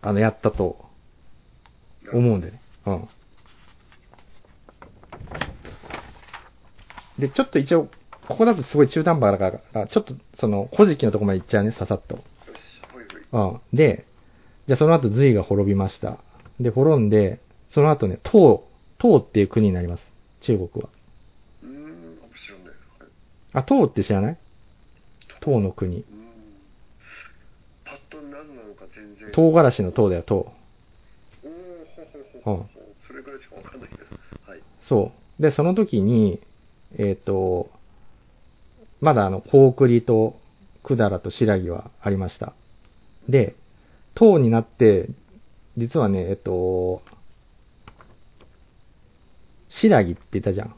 [0.00, 0.84] あの、やったと
[2.12, 2.60] 思うんだよね。
[2.86, 3.08] うん。
[7.18, 7.88] で、ちょっと一応、
[8.28, 12.18] ここだとすごい中途半端だから、ちょっとその、古事記のとこまで行っちゃうね、ささっと。
[13.32, 13.38] う
[13.74, 13.76] ん。
[13.76, 14.06] で、
[14.66, 16.18] じゃあその後隋が滅びました。
[16.60, 17.40] で、滅んで、
[17.70, 18.68] その後ね、唐、
[18.98, 20.02] 唐っていう国になります。
[20.40, 20.90] 中国は。
[21.62, 22.66] うーん、あ、知らない。
[22.66, 22.74] はい。
[23.52, 24.38] あ、唐って知らない？
[25.40, 25.98] 唐の国。
[25.98, 26.04] うーん。
[27.84, 29.32] パッと何なのか全然。
[29.32, 30.34] 唐辛子の唐だよ、唐。
[30.34, 30.52] おー、
[31.96, 32.02] ほ
[32.44, 32.66] ほほほほ。
[33.06, 34.02] それぐらいしかわかんないけど。
[34.50, 34.62] はい。
[34.88, 35.42] そう。
[35.42, 36.40] で、その時に、
[36.98, 37.70] えっ、と、
[39.00, 40.38] まだあの、高栗と
[40.84, 42.54] 百済と白木はありました。
[43.28, 43.56] で、
[44.14, 45.08] 唐になって、
[45.76, 47.02] 実はね、えっと、
[49.68, 50.76] 白木って言ったじゃん。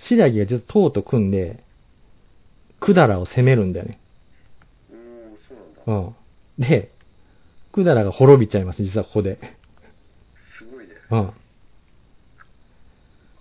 [0.00, 0.06] うん。
[0.06, 1.62] 白木が実は唐と組んで、
[2.80, 4.00] 百済を攻めるんだよね。
[4.90, 4.96] おー、
[5.48, 6.12] そうなんだ。
[6.58, 6.68] うん。
[6.68, 6.90] で、
[7.72, 9.38] 百済が滅びちゃいます、実はここで。
[10.58, 10.94] すごいね。
[11.10, 11.18] うん。
[11.18, 11.34] あ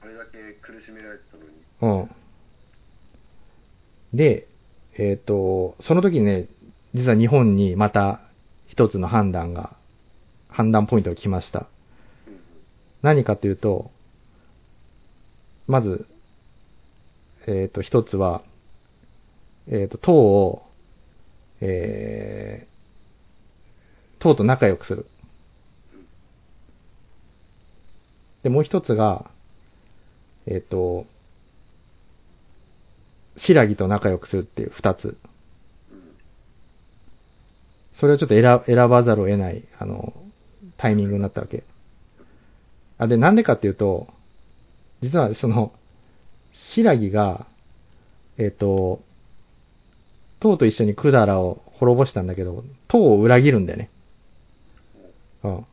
[0.05, 1.49] れだけ苦しめられてたのに。
[1.81, 2.11] うん。
[4.17, 4.47] で、
[4.97, 6.47] えっ、と、その時にね、
[6.93, 8.21] 実は日本にまた
[8.67, 9.77] 一つの判断が、
[10.49, 11.59] 判断ポイントが来ました。
[11.59, 11.67] うん
[13.01, 13.91] 何かというと、
[15.67, 16.05] まず、
[17.51, 18.43] えっ、と、一つは、
[19.67, 20.61] えっ、と、党を、
[21.61, 25.07] えー、党と仲良くする。
[28.43, 29.31] で、もう一つが、
[30.45, 31.07] えっ、と、
[33.35, 35.17] 白木と仲良くするっていう二つ。
[37.99, 40.13] それをちょっと選選ばざるを得ない、あの、
[40.77, 41.63] タイミングになったわけ。
[42.99, 44.07] あ、で、なんでかっていうと、
[45.01, 45.73] 実はその、
[46.73, 47.47] 白木が、
[48.37, 49.01] えっ、と、
[50.39, 53.89] 唐と一緒に百済を滅ぼしたんだけど、唐を裏切るんだよね。
[55.43, 55.65] うん。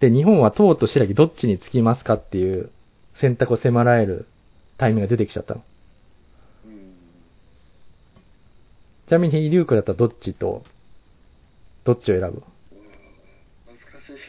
[0.00, 2.70] で、日本は唐と白木どっちにつきますかっていう
[3.20, 4.26] 選択を迫られる
[4.76, 5.62] タイミングが出てきちゃったの。
[6.66, 6.96] うん
[9.06, 10.64] ちなみに、リュウクだったらどっちと、
[11.84, 12.42] どっちを選ぶ？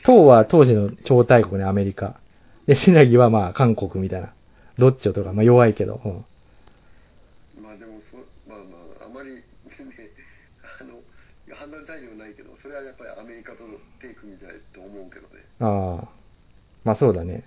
[0.06, 2.20] 唐は当時の超大国ね、アメリカ。
[2.68, 4.34] で、白木はまあ韓国みたいな。
[4.78, 6.02] どっちをとか、まあ弱いけど。
[6.04, 6.26] うん。
[7.64, 9.44] まあでもそまあまああまりね
[10.80, 11.00] あの
[11.56, 13.60] 判断材料ないけどそれはやっぱりアメリカと
[14.02, 16.18] テイクみたいと思うけどねああ。
[16.84, 17.44] まあそうだね。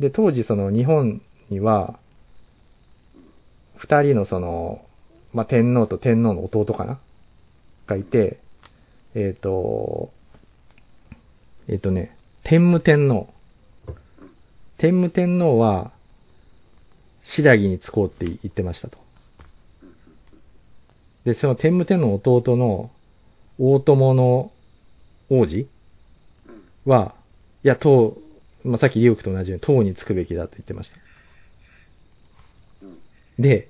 [0.00, 1.98] で、当時その日本には、
[3.76, 4.80] 二人のその、
[5.32, 6.98] まあ天皇と天皇の弟かな？
[7.86, 8.38] がいて、
[9.14, 10.10] えっ、と、
[11.68, 13.28] えっ、とね、天武天皇。
[14.78, 15.92] 天武天皇は、
[17.22, 18.98] 白木につこうって言ってましたと。
[21.24, 22.90] で、その天武天皇の弟の
[23.58, 24.52] 大友の
[25.28, 25.68] 王子
[26.86, 27.14] うんは、
[27.64, 28.16] いや、党、
[28.64, 30.96] まあ、さっきリュウクと同じように党につくべきだと言ってました。
[32.86, 32.98] うん
[33.38, 33.68] で、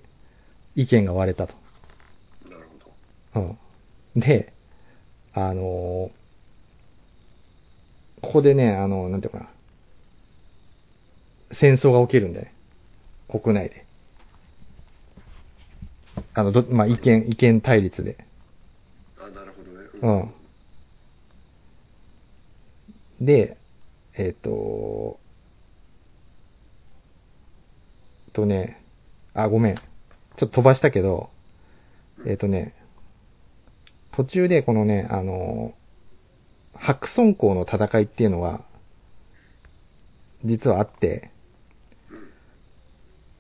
[0.77, 1.55] 意見が割れたと。
[2.49, 2.67] なる
[3.35, 3.41] ほど
[4.15, 4.21] うん。
[4.21, 4.53] で、
[5.35, 6.19] あのー
[8.21, 9.49] ここでね、あの、なんていうかな。
[11.53, 12.55] 戦争が起きるんだよね。
[13.29, 13.87] 国内で。
[16.35, 18.25] あの、ど、まあ、意見、意見対立で。
[19.19, 19.71] あなるほど
[20.11, 20.33] ね
[23.21, 23.27] うん。
[23.27, 23.57] で、
[24.15, 25.19] えっ、と、
[28.33, 28.81] とね、
[29.35, 29.75] あ、ごめん。
[29.75, 29.83] ちょっ
[30.39, 31.31] と飛ばしたけど、
[32.27, 32.75] えっ、とね、
[34.13, 35.75] 途中でこのね、あの、
[36.75, 38.65] 白村江の戦いっていうのが、
[40.45, 41.33] 実はあって、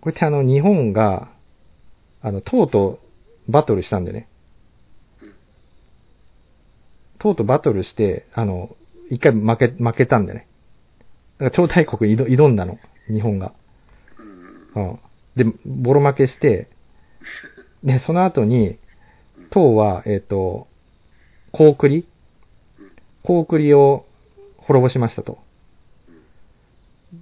[0.00, 1.30] こうやってあの、日本が、
[2.22, 3.00] あの、唐と
[3.48, 4.28] バトルしたんでね。
[7.18, 8.76] 唐とバトルして、あの、
[9.10, 10.46] 一回負け、負けたんだよね。
[11.38, 13.52] だから超大国に挑挑んだの、日本が。
[14.74, 14.98] うん。
[15.36, 16.68] で、ボロ負けして、
[17.82, 18.78] で、その後に、
[19.50, 20.68] 唐は、えっ、と、
[21.52, 22.06] 高栗
[23.22, 24.04] 高栗を
[24.58, 25.38] 滅ぼしましたと。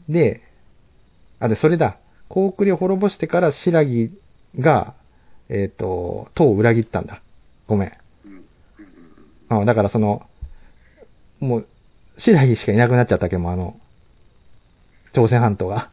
[0.09, 0.43] で、
[1.39, 1.99] あ、で、それだ。
[2.29, 4.11] 高栗を滅ぼしてから白木
[4.59, 4.95] が、
[5.49, 7.23] えっ、と、唐を裏切ったんだ。
[7.67, 7.93] ごめん。
[9.51, 10.27] うんだからその、
[11.39, 11.67] もう、
[12.19, 13.79] 白木しかいなくなっちゃったけども、あの、
[15.13, 15.91] 朝鮮半島が。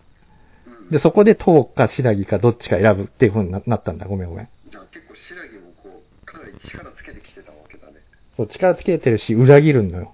[0.66, 4.06] うんで、そこで唐か白木かどっちか選ぶっていう風にななったんだ。
[4.06, 4.50] ごめんごめん。
[4.70, 7.94] じゃあ結構白木もこうかなり力つけてきてたわけだね
[8.36, 10.14] そう、力つけてるし、裏切るのよ。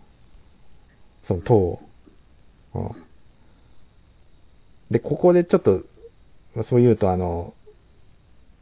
[1.24, 1.80] その唐を。
[2.76, 2.92] うん。
[4.92, 5.84] で、ここでちょっと、まあ
[6.64, 7.54] そう言うとあの、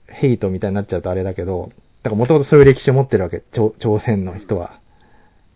[0.07, 1.71] ヘイトみたいになっちゃうとあれだけど、
[2.03, 3.43] だからもともとそういう歴史を持ってるわけ。
[3.51, 4.79] 朝朝鮮の人は。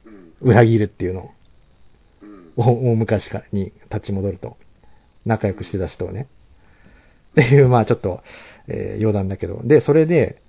[0.06, 1.32] うん裏切るっていうのを。
[2.22, 4.58] うん大大昔からに立ち戻ると、
[5.26, 6.28] 仲良くしてた人をね。
[7.32, 8.22] っていう、まあちょっと、
[8.68, 9.62] えー余談だけど。
[9.64, 10.42] で、それで、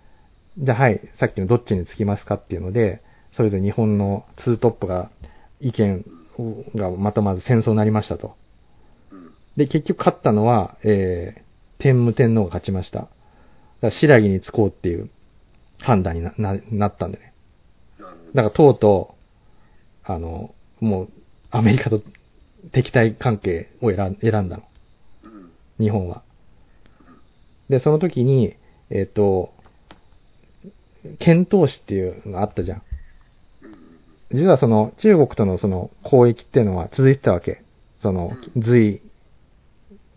[0.59, 3.03] じゃあはい、さっきのどっちにつきますかっていうので、
[3.37, 5.11] それぞれ日本のツートップが
[5.61, 6.05] 意見
[6.75, 8.35] がまとまず戦争になりましたと。
[9.11, 11.43] うんで、結局勝ったのは、えー、
[11.83, 13.01] 天武天皇が勝ちました。
[13.01, 13.11] だか
[13.81, 15.11] ら白木につこうっていう
[15.81, 17.35] 判断になななったんでね。
[18.35, 19.17] だからとうと
[20.09, 21.09] う、あの、もう、
[21.51, 22.01] アメリカと
[22.71, 24.63] 敵対関係を選ん選んだの。
[25.25, 26.23] うん日本は。
[27.69, 28.57] で、その時に、
[28.91, 29.53] えっ、と、
[31.19, 32.83] 遣唐使っていうのあったじゃん
[34.33, 37.63] 実はその中国とのその交易っていうのは続いてたわけ。
[37.99, 39.03] その隋、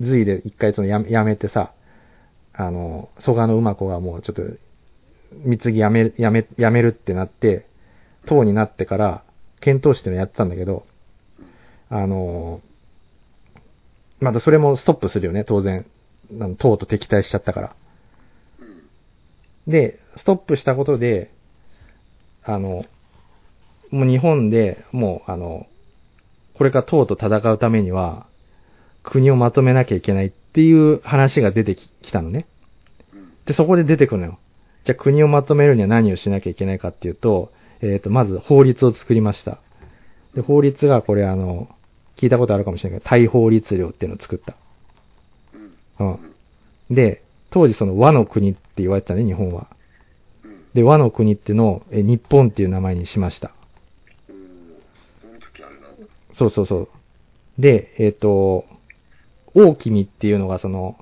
[0.01, 1.73] 隋で一回そのややめてさ、
[2.53, 4.43] あの、蘇我の馬子がもうちょっと、
[5.43, 7.67] 貢ぎやめ、やめ、やめるってなって、
[8.25, 9.23] 唐になってから、
[9.59, 10.85] 遣唐使っていうのやってたんだけど、
[11.89, 12.61] あの、
[14.19, 15.85] またそれもストップするよね、当然。
[16.31, 17.75] あの唐と敵対しちゃったから。
[19.67, 21.31] で、ストップしたことで、
[22.43, 22.85] あの、
[23.91, 25.67] もう日本でもうあの、
[26.55, 28.27] これから党と戦うためには、
[29.05, 32.47] 国をまとめなきゃいけないっていう話が出てききたのね。
[33.13, 33.31] うん。
[33.45, 34.39] で、そこで出てくるのよ。
[34.83, 39.59] じゃあ国をまとめるには何をしなきゃいけないかっていうと、えっ、と、まず法律を作りました。
[40.33, 41.69] で、法律がこれあの、
[42.17, 44.55] 聞いたことあるかもしれないけど、大法律令っていうのを作った。
[45.99, 46.11] うん。
[46.11, 46.95] うん。
[46.95, 49.67] で、当時その和の国って言われてたね、日本は。
[50.43, 50.63] うん。
[50.73, 53.51] で、和の国っていうのを、え日本っていう名前にしました。
[54.29, 54.37] うん。
[56.33, 56.89] そうそうそう。
[57.59, 58.65] で、えっ、と、
[59.55, 60.97] 大君っていうのがその、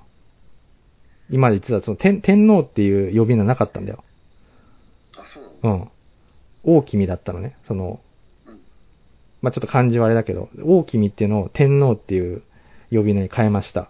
[1.29, 4.03] 今まで言ってたその天天皇っていう呼び名なかったんだよ。
[5.17, 5.91] あ、そうなの
[6.65, 6.77] うん。
[6.77, 7.57] 大君だったのね。
[7.67, 7.99] その、
[8.45, 8.59] うん。
[9.41, 12.43] まあ、ちょっと漢字はあれだけど、大君っていうのを天皇っていう
[12.91, 13.89] 呼び名に変えました。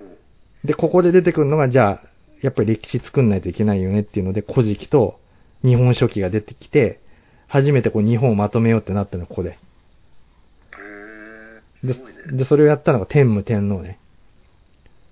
[0.00, 0.16] うん。
[0.64, 2.08] で、ここで出てくるのが、じゃあ、
[2.42, 5.18] やっぱり歴史作んないといけないよねっていうので、古事記と
[5.64, 7.00] 日本書紀が出てきて、
[7.48, 9.58] 初めてこう日本をまとめようってなったの、ここで。
[11.86, 12.36] で。
[12.36, 13.98] で、それをやったのが天武天皇ね。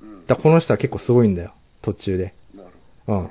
[0.01, 0.27] うん。
[0.27, 2.35] だこの人は結構すごいんだよ、途中で。
[2.55, 2.71] なる
[3.09, 3.31] うん。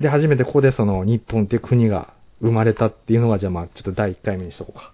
[0.00, 4.92] で、初めてここでその日本っていう国が生まれたっていうのが、じゃあまあ、ちょっと第1回目にしとこうか。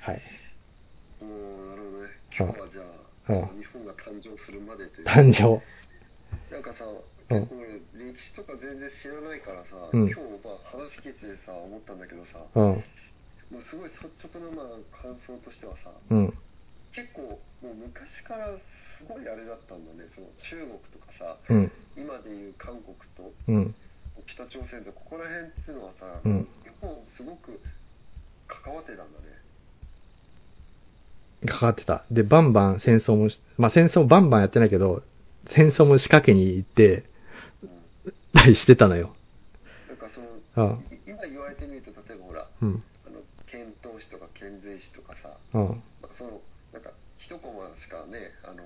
[0.00, 0.22] はい。
[1.20, 2.08] おーなるほどね。
[2.36, 2.82] 今日はじゃ
[3.28, 5.06] うんあ、日本が誕生するまでという。
[5.06, 5.60] 誕生。
[6.50, 7.68] なんかさ、うん結構俺、
[8.08, 12.64] 歴史とか全然知らないからさ、うん今日まあ話聞いてさ、思ったんだけどさ、うん。
[12.64, 16.34] もうすごい率直なまあ感想としてはさ、うん。
[16.94, 18.56] 結構もう昔から
[18.98, 21.72] すごいあれだったんだね、その中国とかさ、うん。
[21.96, 23.74] 今でいう韓国とうん。
[24.26, 27.60] 北朝鮮とここら辺っていうのはさ、うん日本すごく
[28.46, 29.26] 関わってたんだね。
[31.46, 32.04] 関わってた。
[32.10, 35.02] で、バンバン戦争もし、まあ戦争バンバンやってないけど、
[35.54, 37.04] 戦争も仕掛けに行って、
[37.62, 37.70] うん、
[38.34, 39.14] たりしてたのよ。
[39.88, 40.80] なんかその、うん。
[40.94, 42.82] い今言われてみると、例えばほら、うん。
[43.06, 45.66] あの遣唐使とか遣隋使とかさ、うん。
[45.66, 45.82] なんか
[46.16, 46.40] その
[47.30, 48.62] なんか一コマしかね、あの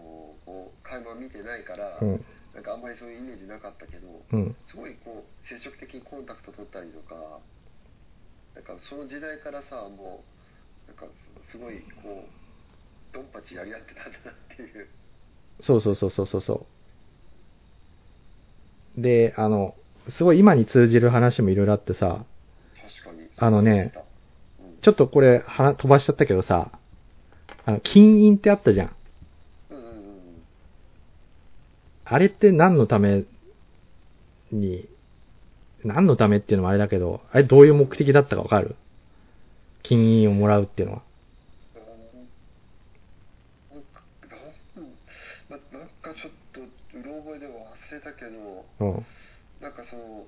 [0.46, 2.24] こう会話見てないから、うん。
[2.54, 4.56] なんかあんまりそういうイメージなかったけど、うん。
[4.62, 7.40] すごいこう接触的にコンタクト取ったりとか、
[8.54, 10.22] なんかその時代からさ、も
[10.86, 11.06] うなんか
[11.50, 14.88] すごいこうドンパチやり合ってたんだなっていう。
[15.60, 16.66] そうそうそうそうそうそ
[18.96, 19.00] う。
[19.00, 19.74] で、あの、
[20.16, 22.24] すごい今に通じる話もいろいろあってさ、
[22.76, 23.30] 確かに。
[23.38, 23.94] あのね
[24.60, 26.78] うん、ちょっとこれ、は飛ばしちゃったけどさ、
[27.64, 28.96] あの、金印ってあったじゃん。
[29.70, 29.92] うんうんうん
[32.04, 33.24] あれって何のため
[34.50, 34.86] に、
[35.82, 38.76] 何のためっていうのもあれだけど、あれどういう目的だったかわかる？
[39.82, 41.02] 金印をもらうっていうのは。
[45.48, 45.60] なん
[46.02, 49.06] かちょっとうろ覚えでも忘れたけど、うん。
[49.60, 50.26] なんかその、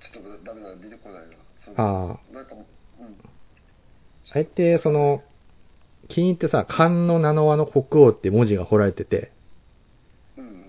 [0.00, 1.22] ちょっとダメだ、出てこない
[1.76, 1.82] な。
[1.82, 2.34] ああ。
[2.34, 2.64] なんか、うん。
[4.30, 5.22] あれって、その、
[6.08, 9.30] 金印ってさ、漢の名の和の国王って文字が彫られてて、
[10.36, 10.60] うんうん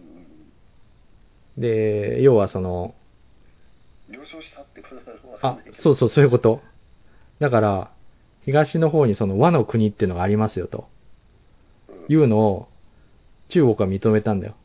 [1.57, 2.93] で、要はその、
[4.09, 4.15] うん。
[4.15, 6.61] 了承したってことなのあ、そうそう、そういうこと。
[7.39, 7.91] だから、
[8.45, 10.87] 東の方にその和の国っていうのがありますよと。
[11.89, 11.93] う。
[11.93, 12.11] うん。
[12.11, 12.67] いうのを、
[13.49, 14.55] 中国は認めたんだよ。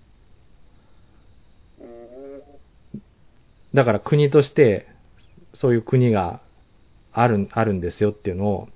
[1.80, 3.02] うん
[3.74, 4.86] だから国として、
[5.54, 6.40] そういう国が
[7.12, 8.68] ある、あるんですよっていうのを、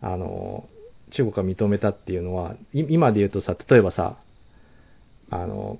[0.00, 0.68] あの、
[1.10, 4.18] 中国が認めたっていうのは、今で言うとさ、例えばさ、
[5.30, 5.78] あの、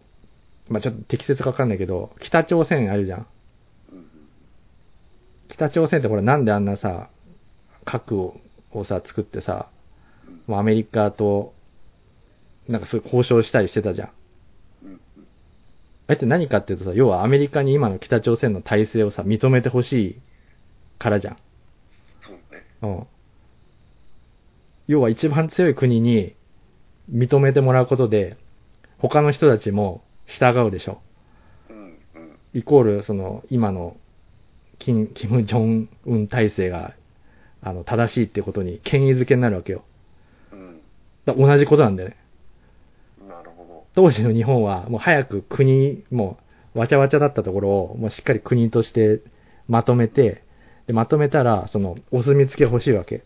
[0.68, 3.26] まあ、ちょっと適切かわかんないけど、北朝鮮あるじゃん。
[5.48, 7.08] 北朝鮮ってこれなんであんなさ、
[7.84, 8.40] 核を
[8.72, 9.68] をさ、作ってさ、
[10.48, 11.54] アメリカと、
[12.68, 14.06] なんかそういう交渉したりしてたじゃ。
[14.06, 14.10] ん
[16.08, 20.20] あれって何かっていうとさ、要はアメリカに今の北朝鮮の体制をさ、認めてほしい
[20.98, 21.36] からじゃん。
[22.20, 22.40] そうね。
[22.82, 23.06] うん。
[24.88, 26.34] 要は一番強い国に
[27.12, 28.38] 認めてもらうことで、
[28.96, 31.02] 他の人たちも従うでしょ。
[31.68, 31.80] うんう
[32.18, 33.98] んイコール、その、今の、
[34.78, 36.94] キキム・ジョンウン体制が、
[37.60, 39.84] あの、正しいってことに権威づけになるわけよ。
[40.52, 40.80] うん。
[41.26, 42.16] だ同じことなんだよね。
[43.98, 46.38] 当時の日本は、もう早く国、も
[46.72, 49.22] う、わちゃわちゃだったところを、もうしっかり国として
[49.66, 50.44] まとめて、
[50.86, 53.24] で、まとめたら、その、お墨付きが欲しいわけ。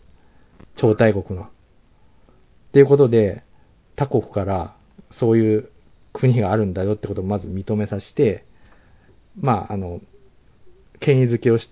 [0.75, 1.45] 超大国の。
[1.45, 1.49] っ
[2.71, 3.43] ていうことで、
[3.95, 4.75] 他国から、
[5.11, 5.69] そういう
[6.11, 8.43] 国があるんだよってことをまず認めさせて、
[9.39, 10.01] まあ、あの、
[10.99, 11.69] 権威づけをし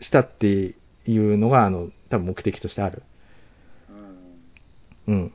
[0.00, 0.74] したって
[1.06, 3.02] いうのが、あの、多分目的としてある。
[5.06, 5.32] うん。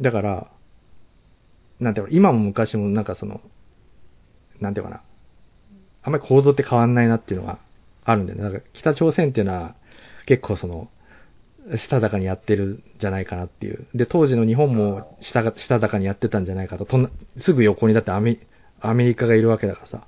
[0.00, 0.52] だから、
[1.82, 3.40] なんていうの、今も昔もなんかその、
[4.60, 5.02] なんていうかな、
[6.04, 7.58] あんまり構造って変わんないなっていうのが
[8.04, 8.44] あるんだよね。
[8.44, 9.74] だから北朝鮮っていうのは
[10.26, 10.88] 結構その、
[11.76, 13.86] したたかにやってるんじゃないかなっていう。
[13.94, 16.86] で、当時の日本もしたがしたたかにやってたんじゃないかと。
[16.86, 18.38] とすぐ横にだってアメ
[18.80, 20.06] アメリカがいるわけだからさ。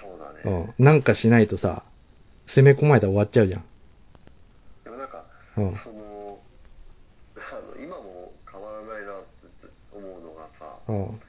[0.00, 0.74] そうだうね。
[0.78, 0.84] ん。
[0.84, 1.84] なんかしないとさ、
[2.54, 3.64] 攻め込まれたら終わっちゃうじゃん。
[4.84, 5.24] でもなんか、
[5.56, 5.74] うん
[7.78, 11.20] 今も変わらないなって思うのがさ、うん。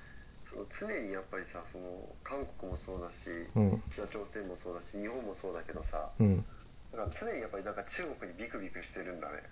[0.49, 3.83] その常にやっぱりさ、その、韓国もそうだし、うん。
[3.93, 6.45] 北朝鮮もそうだし、日本もそうだけどさ、うん。
[6.91, 9.43] だから常にやっぱりなんか中国にビクビクしてるんだね。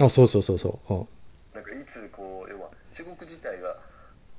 [0.00, 0.94] あ、そうそうそうそう。
[0.94, 1.08] うん。
[1.52, 3.76] なんかいつこう、要は中国自体が、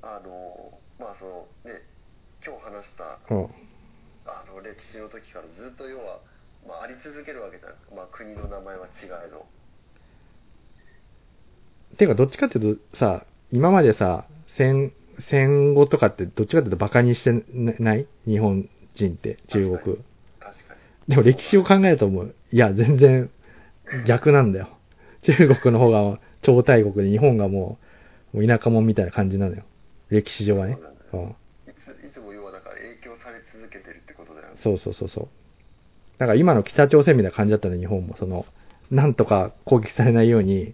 [0.01, 1.81] あの、まあそのね、
[2.45, 3.49] 今日話したうん。
[4.25, 6.21] あの歴史の時からずっと要は、
[6.67, 7.95] まあ、あり続けるわけじゃん。
[7.95, 9.45] まあ国の名前は違えど。
[11.97, 14.25] てか、どっちかっていうとさ、今までさ、
[14.57, 14.93] 戦、
[15.29, 18.07] 戦後とかってどっちかっていうとバカにしてない？
[18.25, 19.97] 日本人って、中国。
[20.39, 20.75] 確か
[21.07, 21.15] に。
[21.15, 22.35] でも歴史を考えると思う。
[22.51, 23.29] いや、全然
[24.05, 24.69] 逆なんだよ。
[25.21, 27.77] 中国の方が超大国で日本がも
[28.33, 29.63] う、もう田舎者みたいな感じなのよ。
[30.09, 30.77] 歴史上はね。
[31.11, 31.29] そううん。
[31.29, 31.33] い
[31.65, 34.53] ついつも要はだから影響され続けてるってことだよね。
[34.61, 35.27] そうそうそうそう。
[36.17, 38.15] だから今の北朝鮮みたいな感じだったの、日本も。
[38.17, 38.45] その、
[38.89, 40.73] なんとか攻撃されないように、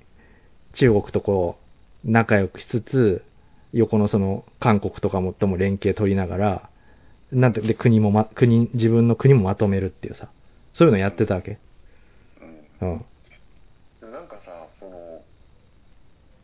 [0.74, 1.58] 中国とこ
[2.06, 3.24] う、仲良くしつつ、
[3.74, 6.70] 横のその、韓国とかもとも連携取りながら、
[7.32, 10.30] なんて、で、国もま、国、自分の国もまとめるっていうさ、
[10.74, 11.60] そういうのやってたわけ。
[12.82, 12.94] うん。
[12.94, 13.06] うん。
[14.00, 15.26] でもなんかさ、その、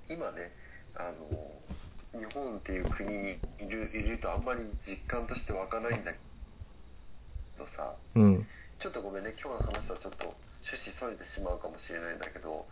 [0.10, 0.52] 今ね、
[0.96, 6.20] あの、日本っていう国にいる、いるとあんまり実感として湧かないんだけ
[7.58, 8.48] どさ、うん。
[8.80, 12.66] ちょっとごめんね、今日の話はちょっと趣旨それてしまうかもしれないんだけど、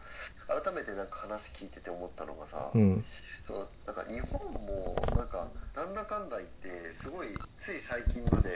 [0.48, 3.04] 改めてなんか話聞いてて思ったのがさ、うん。
[3.48, 7.36] そのなんか日本もなんかなんだかんだ言ってすごい
[7.66, 8.52] つい最近まで、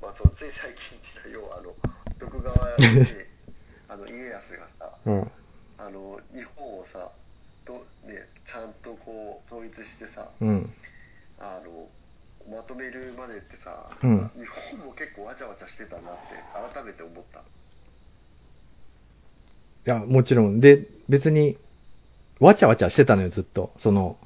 [0.00, 1.76] まあ、そのつい最近っていうのは要はあの
[2.20, 3.28] 徳川で
[3.88, 5.32] あの家康がさうん。
[5.76, 7.10] あの日本をさ
[7.66, 10.72] と、ね、ちゃんとこう統一してさうん。
[11.38, 11.90] あの
[12.48, 14.44] まとめるまでってさ、うん日
[14.76, 17.42] 本も結構わちゃわちゃしてたなって改めて思った。
[19.86, 20.60] いや、もちろん。
[20.60, 21.58] で、別に、
[22.40, 23.72] わちゃわちゃしてたのよ、ずっと。
[23.78, 24.18] その、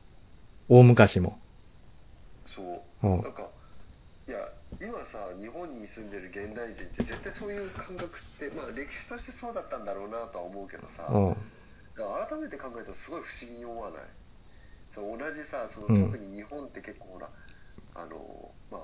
[0.68, 1.38] 大昔も。
[2.46, 3.48] そううんなんか
[4.26, 4.38] いや
[4.80, 11.36] 今さ日本に住んでる現代人って絶対そういう感覚ってまあ歴史としてそうだったんだろうなとは思うけどさ、うん。
[11.96, 14.00] 改めて考えるとすごい不思議に思わない？
[14.94, 17.30] そう同じさそのうん特に日本って結構ほら、
[17.94, 18.80] あのまあ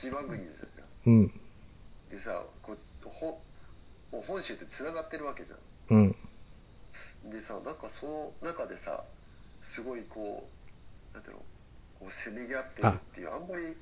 [0.00, 1.28] 島国ですよじゃんうん。
[2.10, 3.40] でさこうほ
[4.12, 5.54] もう本州ってつながってるわけじゃ
[5.94, 6.10] んうん。
[7.30, 9.04] でさなんかその中でさ
[9.74, 10.48] すごいこ
[11.12, 11.42] うなんていうの
[11.98, 13.76] こうせめぎ合ってるっていうあんまり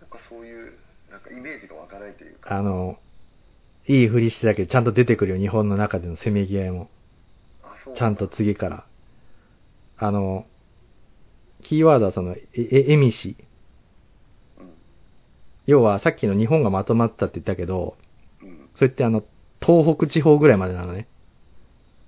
[0.00, 0.78] なんかそういう
[1.10, 2.98] なんかイメージが湧かないというかあの、
[3.86, 6.90] いいふりしてたけど、ちゃんと出てくるよ、日本の中でのせめぎ合いも。
[7.62, 8.84] あそうちゃんと次から。
[9.96, 10.46] あの、
[11.62, 13.36] キーワードはその、え、え、えみし。
[14.60, 14.68] うん
[15.66, 17.96] 要は、さっきの日本がまとまったって言ったけど、
[18.42, 19.24] うんそれってあの、
[19.60, 21.08] 東北地方ぐらいまでなのね。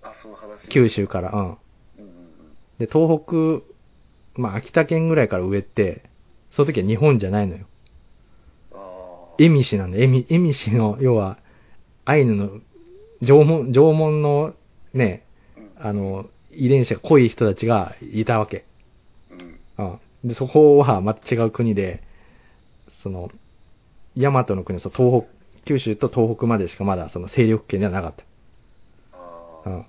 [0.03, 1.39] あその話九州から、うん。
[1.39, 1.61] うんうんうん
[2.79, 6.09] で、東北、まあ、秋田県ぐらいから上って、
[6.51, 7.67] その時は日本じゃないのよ。
[8.73, 10.05] ああえみしなんだよ。
[10.05, 11.39] えみ、えみしの、要は、
[12.07, 12.61] アイヌの、
[13.23, 14.55] 縄文、縄文の
[14.95, 15.27] ね、
[15.57, 18.65] うんあの、遺伝子が濃い人たちがいたわけ。
[19.31, 20.29] うんうん。
[20.29, 22.03] で、そこはまた違う国で、
[23.03, 23.31] その、
[24.17, 28.15] 大和の国、その東北、九州と東北までしかまだその勢力圏ではなかっ
[29.13, 29.71] あた。
[29.71, 29.87] うあん。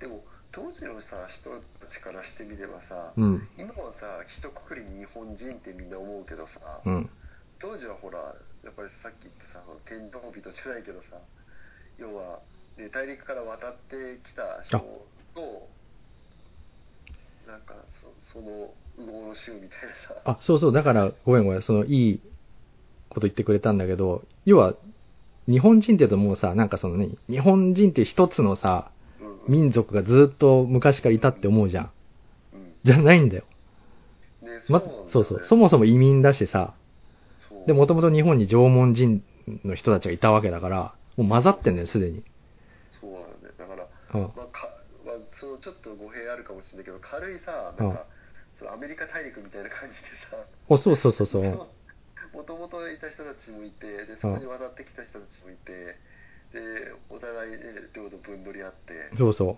[0.00, 0.22] でも
[0.52, 1.50] 当時のさ人
[1.80, 3.48] たちからしてみればさ、うん。
[3.58, 7.10] 今はさ一括りに日本人ってみんな思うけどさ、うん。
[7.58, 8.18] 当時はほら
[8.64, 11.16] やっぱりさっき言ったさ天皇人じゃないけどさ
[11.98, 12.40] 要は、
[12.76, 14.78] ね、大陸から渡ってきた人
[15.34, 15.68] と
[17.46, 19.68] なんかそその右往の衆みたい
[20.08, 22.20] なさあ、そうそう、だから、ごめんごめん、その、いい
[23.16, 24.74] こと言ってくれたんだけど、要は、
[25.48, 28.90] 日本人って言うともうさ、なんかそのね、日本人って一つのさ、
[29.20, 31.90] うんうん民族がずっと昔からいたって思うじゃん。
[32.52, 33.44] うんじゃないんだよ。
[34.42, 36.74] ねまそうそう、そもそも移民だしさ、
[37.66, 39.22] で、もともと日本に縄文人
[39.64, 42.24] の人たちがいたわけだから、もう混ざってんだよ、すでに。
[43.00, 44.20] そうなんだよねだからうん。
[44.36, 44.68] まあか
[45.06, 48.06] まあ、そのちょっと語弊あるかもしれないけど軽いさなんか、
[48.58, 51.66] そのアメリカ大陸みたいな感じでさお、そうそうそうそう。
[52.36, 55.96] もともといた人たちもいてでそこに渡ってきた人たちもいて
[56.52, 57.58] でお互い、ね、
[57.94, 59.56] 領土分取り合ってそうそう。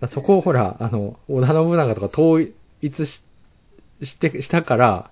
[0.00, 3.22] だそこをほら、あの、織田信長とか統一し
[4.02, 5.10] して、したから、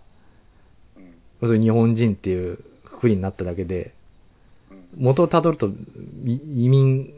[1.41, 3.93] 要するに日本人っていうくくりになっただけで、
[4.71, 5.67] うん元をたどると、
[6.25, 7.13] い移民、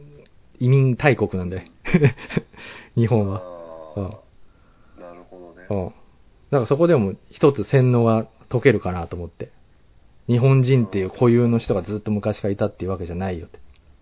[0.59, 1.67] 移民大国なんだよ。
[2.97, 3.41] 日本は。
[3.95, 4.21] あ
[4.97, 5.67] あ、なるほどね。
[5.69, 5.98] うん。
[6.51, 9.51] だからそこでも一つ洗脳が解けるかなと思って。
[10.27, 13.57] 日本人っていう固有の人がずっと昔からいたっていうわけじゃないよって。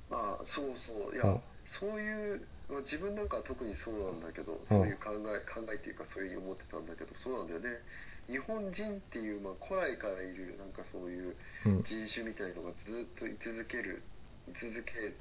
[0.10, 1.42] まあそうそういや、うん
[1.80, 7.80] そういう、まあ、自分なんかは特にそうなんだけどそういう考え、考えっていうかそういうふうに思ってたんだけどそうなんだよね
[8.28, 11.36] 日本人っていう、まあ、古来からいるなんかそういう
[11.68, 11.84] うん。
[11.84, 14.02] 人種みたいのがずっと居続ける
[14.48, 15.14] 居続け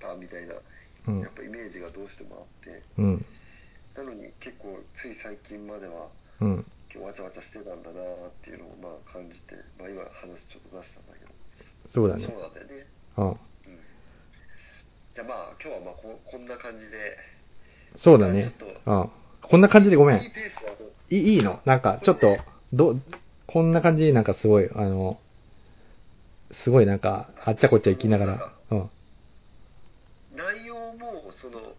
[0.00, 0.56] たみたいな
[1.06, 1.32] うんやっ。
[1.32, 3.24] ぱイメージがどうしてもあってうん。
[3.94, 6.08] なのに結構つい最近までは
[6.42, 6.66] うん。
[6.92, 11.30] 今日わちゃわちゃしてたんだなっていうのをまあ感じて、まあ、今話ちょっと出したんだけど
[11.88, 12.40] そうだねそう。
[12.42, 12.86] なんだよね
[13.16, 13.28] うん。
[13.28, 13.36] うん
[15.14, 17.16] じゃあまあ今日はまあここんな感じで
[17.96, 18.54] そうだね。
[18.86, 19.10] うん。
[19.42, 20.22] こんな感じでごめんい
[21.10, 21.34] い。
[21.34, 21.60] いいの？
[21.66, 22.38] なんか、ちょっと、
[22.72, 22.96] ど、
[23.46, 25.18] こんな感じなんかすごい、あの、
[26.64, 28.90] すごいなんか、あっちゃこっちゃ行きながら、うん。
[30.34, 31.74] 内容もその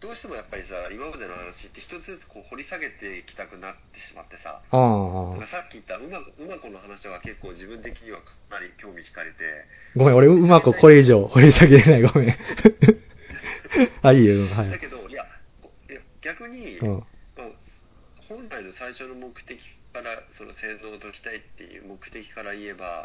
[0.00, 9.38] どうしてもやっぱりさ今までの話って一つずつこう掘り下げていきたくなってしまってさああさっき言ったうまうま子の話は結構自分的にはかなり興味惹かれて
[9.96, 12.36] ごめん、俺うまくこれ以上掘り下げれない、ごめん。
[14.02, 14.70] あ、いいよ、うんはい。
[14.70, 15.26] だけどいや
[15.90, 16.98] いや逆に、うん。
[17.36, 17.48] まあ
[18.28, 19.60] 本来の最初の目的
[19.92, 23.02] からその洗脳を解きたいっていう目的から言えば、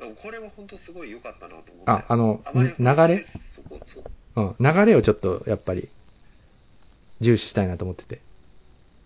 [0.00, 0.14] うん。
[0.16, 3.26] これは本当すごい良かったなと思ってあ、あの、あ流れ？
[3.54, 4.04] そこそう
[4.36, 4.56] うん。
[4.60, 5.90] 流れをちょっと、やっぱり、
[7.20, 8.20] 重視したいなと思ってて。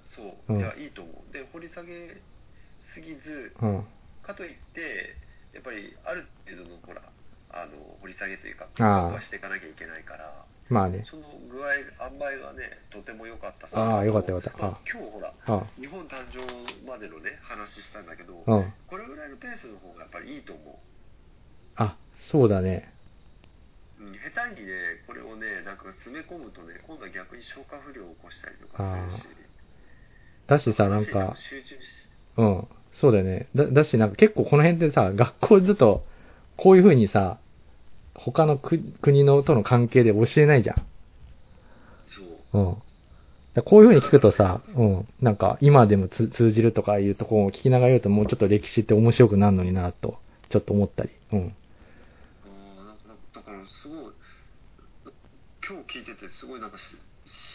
[0.05, 2.21] そう、うんいやいいと思うで掘り下げ
[2.95, 3.87] すぎずうん。
[4.23, 5.17] かといって
[5.53, 7.03] やっぱりある程度のほら
[7.51, 11.03] あの掘り下げというかああはしていかなきゃいけないからまあね。
[11.03, 11.85] その具合塩
[12.15, 16.41] 梅がねとても良かったしああよかったよかったまああ今日ほらあ日本誕生
[16.87, 18.73] までのね話したんだけど、うん。
[18.87, 20.81] これぐらいのペースの方がやっぱりいいと思
[21.77, 21.97] あ、
[22.31, 22.94] そうだね。
[24.01, 29.45] う、うん、下手にねこれをねなんか詰め込むとね今度は逆に消化不良を起こしたりとかするし
[30.47, 31.81] だしさ、なんか、集中し
[32.37, 32.69] うん。
[33.01, 33.49] そうだよね。
[33.55, 36.05] だ、だしなんか結構この辺ってさ、学校だと、
[36.57, 37.39] こういう風にさ、
[38.15, 40.77] 他のく国のとの関係で教えないじゃん。
[42.53, 42.77] そううん。
[43.55, 45.09] だこういう風に聞くとさ、うん。
[45.21, 50.19] なんか今でもつ通じるとかいうところを聞きながら言うともうちょっと歴史って面白くなるのになと、
[50.51, 51.11] ちょっと思ったり。
[51.33, 51.39] うん。
[51.41, 54.13] あーなんかなんかだからすごい
[55.65, 56.83] 今日聞いててすごいなんかし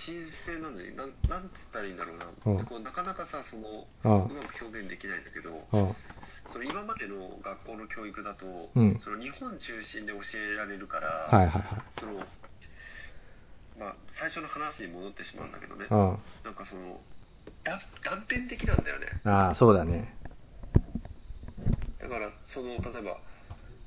[0.06, 2.66] 新鮮なのになんなんつったらいいんだろうな、うん。
[2.66, 5.96] こうなかなかさそのあうまく表現できないんだけどあ、あ
[6.52, 9.00] その今までの学校の教育だと、うん。
[9.00, 11.82] その日本中心で教えられるから、あ、はいはいはい。
[12.00, 12.26] その
[13.78, 15.86] まあ最初の話に戻ってしまうんだけどね。
[15.90, 17.00] あなんかその
[17.64, 19.06] だ断片的なんだよね。
[19.24, 20.18] あ、ああそうだね。
[22.02, 23.22] だからその例えば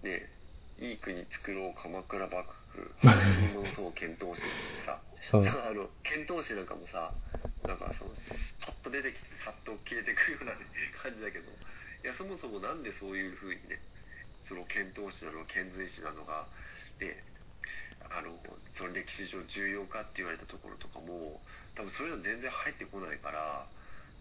[0.06, 0.30] ね
[0.78, 2.61] いい国作ろう鎌倉幕府
[3.02, 4.42] 反神論争遣唐使
[4.86, 5.00] さ。
[5.32, 5.38] う。
[5.38, 7.12] あの遣唐使なんかもさ
[7.66, 8.10] なんかその
[8.60, 10.66] パッと出てきてさっと消えてくるような、ね、
[11.02, 11.46] 感じだけど。
[12.02, 13.78] いやそもそもなんでそういうふうにね
[14.50, 16.50] その遣唐使なの遣隋使なのが
[16.98, 17.22] ね
[18.10, 18.34] あの
[18.74, 21.38] その歴史上重要かって言われたところとかも
[21.78, 23.70] 多分そういうの全然入ってこないから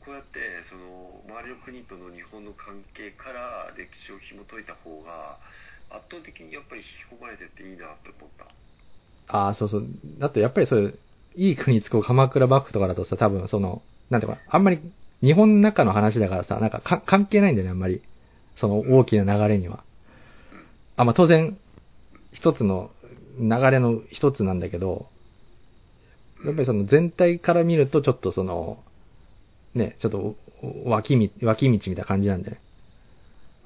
[0.06, 5.42] こうやってその周りの国との日本の関係から歴史を紐解いた方が
[5.92, 8.46] 圧倒的にやっぱり引き込まれてていいなって思った
[9.28, 9.88] ああ、そうそう。
[10.20, 11.00] だってやっぱりそういう、
[11.36, 14.82] いい国作る鎌倉幕府とかだとさ、多分その、なんていうか、あんまり
[15.22, 18.02] 日本の中の話だからさ、なんかか関係ないんだよね、あんまり。
[18.58, 19.84] その大きな流れには。
[20.98, 21.58] あ、まあ当然、
[22.34, 22.92] 一つの
[23.40, 25.08] 流れの一つなんだけど、
[26.44, 28.80] やっぱりその全体から見るとちょっとその、
[29.76, 30.36] ね、ちょっと
[30.86, 32.58] 脇み脇道みたいな感じなんだよ。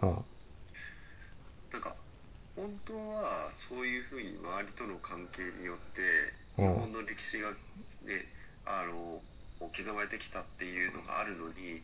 [0.02, 0.06] あ
[1.72, 1.96] なんか
[2.56, 6.02] 本当はそういうふうに周りとの関係によって
[6.60, 7.52] うん日本の歴史が
[8.04, 8.28] ね
[8.66, 9.22] あの
[9.60, 11.82] 刻まれてきたっていうのがあるのに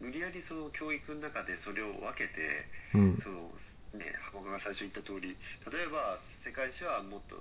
[0.00, 3.16] 無理やりその教育の中でそれを分けてうん。
[3.18, 3.52] その
[3.92, 5.34] ね浜岡が最初言った通り
[5.66, 7.36] 例えば世界史はもっと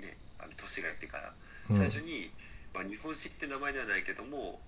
[0.00, 1.34] ねあの年がやってから
[1.68, 2.32] うん最初に、
[2.72, 4.60] まあ、日本史って名前ではないけども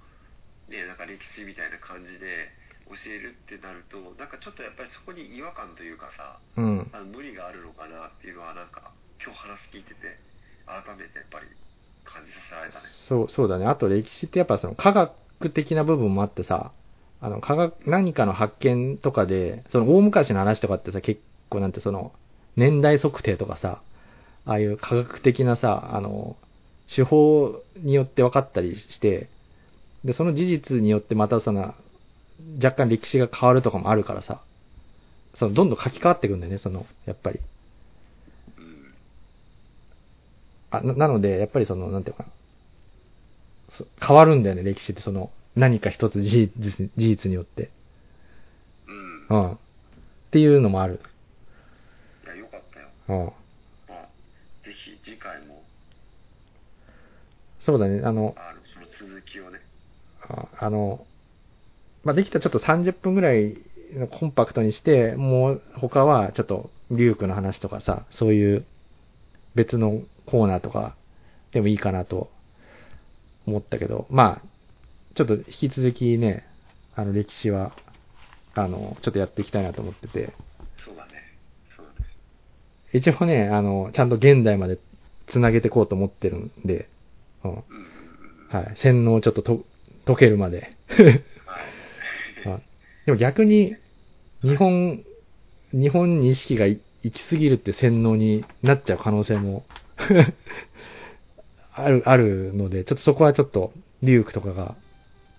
[0.68, 2.52] ねなんか歴史みたいな感じで
[2.86, 6.90] 教えるってなるとなんかちょっとやっぱりそこに違和感というかさうん。
[6.92, 8.92] あの無理があるのかなっていうのはなんか
[9.24, 10.18] 今日話聞いてて
[10.66, 11.46] 改めてやっぱり
[12.04, 13.66] 感じさせられたねそう、そうだね。
[13.66, 16.72] あと歴史ってやっぱその科学的な部分もあってさ、
[17.20, 21.20] あの、科学、何かの発見とかで、その大昔の話とかってさ、結
[21.50, 22.12] 構なんてその、
[22.56, 23.80] 年代測定とかさ、
[24.44, 26.36] ああいう科学的なさ、あの、
[26.94, 29.28] 手法によって分かったりして、
[30.04, 31.74] で、その事実によってまたその、
[32.56, 34.42] 若干歴史が変わるとかもあるからさ、
[35.38, 37.40] その、どんどん書き換わっていくんだよね、その、やっぱり。
[38.58, 38.94] うん。
[40.72, 43.76] あ、ななので、やっぱりその、なんていうのかな。
[43.76, 47.70] そ変わるんだよね、歴史って、その、何か一つ事実事実によって。
[48.88, 49.26] うん。
[49.28, 49.52] うん。
[49.52, 49.58] っ
[50.30, 51.00] ていうのもある。
[52.24, 52.88] いや、よかったよ。
[53.08, 53.26] うん。
[53.26, 53.32] ま
[53.90, 54.08] あ、
[54.64, 55.62] ぜひ次回も、
[57.60, 59.60] そうだね、あの、あの、その続きをね。
[60.22, 61.06] ああの、
[62.02, 63.58] まあ、できたらちょっと30分ぐらい
[63.94, 68.64] のコンパクトにして、もう他はちょっとリュウクの話とかさ、そういう
[69.54, 70.96] 別のコーナーとか
[71.52, 72.30] でもいいかなと
[73.46, 74.42] 思ったけど、まあ、
[75.14, 76.46] ちょっと引き続きね、
[76.94, 77.72] あの歴史は、
[78.54, 80.32] あの、ちょっとやっていきたいなと思ってて、
[80.84, 81.12] そうだね。
[81.76, 82.08] そうだね。
[82.92, 84.78] 一応ね、あの、ちゃんと現代まで
[85.28, 86.88] 繋げていこうと思ってるんで、
[87.44, 87.64] うん。
[88.48, 88.76] はい。
[88.76, 89.64] 洗脳をちょっとと
[90.06, 90.76] 解けるまで。
[92.44, 92.54] はい。
[92.54, 92.60] あ
[93.06, 93.76] でも逆に、
[94.42, 95.04] 日本、
[95.72, 99.64] 日本に意識がい行き過ぎるって洗脳になっちゃう可能性も
[101.74, 103.72] ある、あるので、ちょっとそこはちょっと、
[104.02, 104.74] リュウクとかが、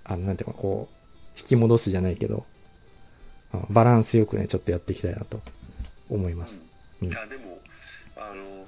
[0.03, 0.89] あの、なんていうか、こ
[1.35, 2.45] う、引き戻すじゃないけど、
[3.51, 5.41] あバランスよくね、ちょっとやっていきたいなと
[6.09, 6.53] 思います。
[6.53, 7.59] うんいや、でも、
[8.15, 8.65] あの、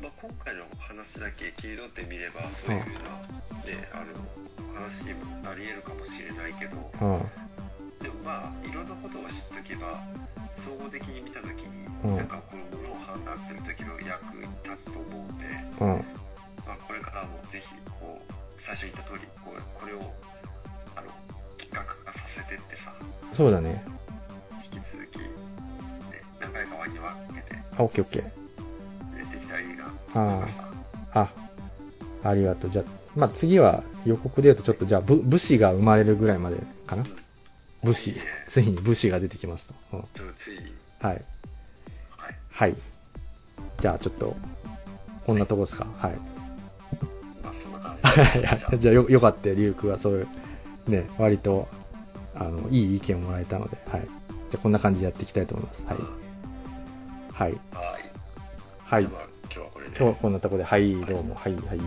[0.00, 7.65] まあ、今回の話だけ切り取ってみれば、そういうふうな、ね、あの、話にもなり得るかもしれないけど、うん。
[8.26, 10.02] まあ、いろんなことを知っとけば、
[10.58, 15.46] 総合的に見たときに、うんなんかこのものを判断するときの役に立つと思うんで、
[15.78, 15.88] うん。
[16.66, 18.32] まあ、これからもぜひ、こう、
[18.66, 20.10] 最初に言った通り、こうこれを、
[20.98, 21.14] あの、
[21.56, 22.92] 企画化させてってさ、
[23.36, 23.84] そうだね。
[24.74, 25.26] 引き続き、ね、
[26.40, 28.22] 何回か輪に分けて、あ、オッケーオッケー。
[28.24, 31.20] ね、できたらいいなと思いました。
[31.20, 31.32] あ、
[32.24, 32.70] ありがとう。
[32.72, 36.56] じゃあ、まあ、次は予告で言うとちょっとじゃあ武武士が生まれるぐらいまで
[36.88, 37.04] かな。
[37.86, 38.16] 武士。
[38.52, 39.74] ついに武士が出てきますと。
[39.94, 40.04] うん
[40.44, 41.14] ついに、はい。
[41.14, 41.24] はい。
[42.50, 42.76] はい。
[43.80, 44.36] じゃあちょっと、
[45.24, 45.84] こんなとこですか？
[45.84, 46.16] はい。
[47.42, 47.96] まあ、そんな感
[48.72, 50.28] じ じゃあよ、よかったよ、リュウクはそういう、
[50.90, 51.68] ね、割と、
[52.34, 54.02] あの、いい意見をもらえたので、はい。
[54.02, 55.82] じゃあこんな感じでやっていきたいと思います。
[55.84, 55.98] はい。
[57.32, 57.60] はい。
[58.84, 59.04] はい。
[59.04, 59.10] はい
[59.44, 59.96] 今日はこれで。
[59.96, 61.80] 今日はこんなところで、はい、どうも、はい、はい。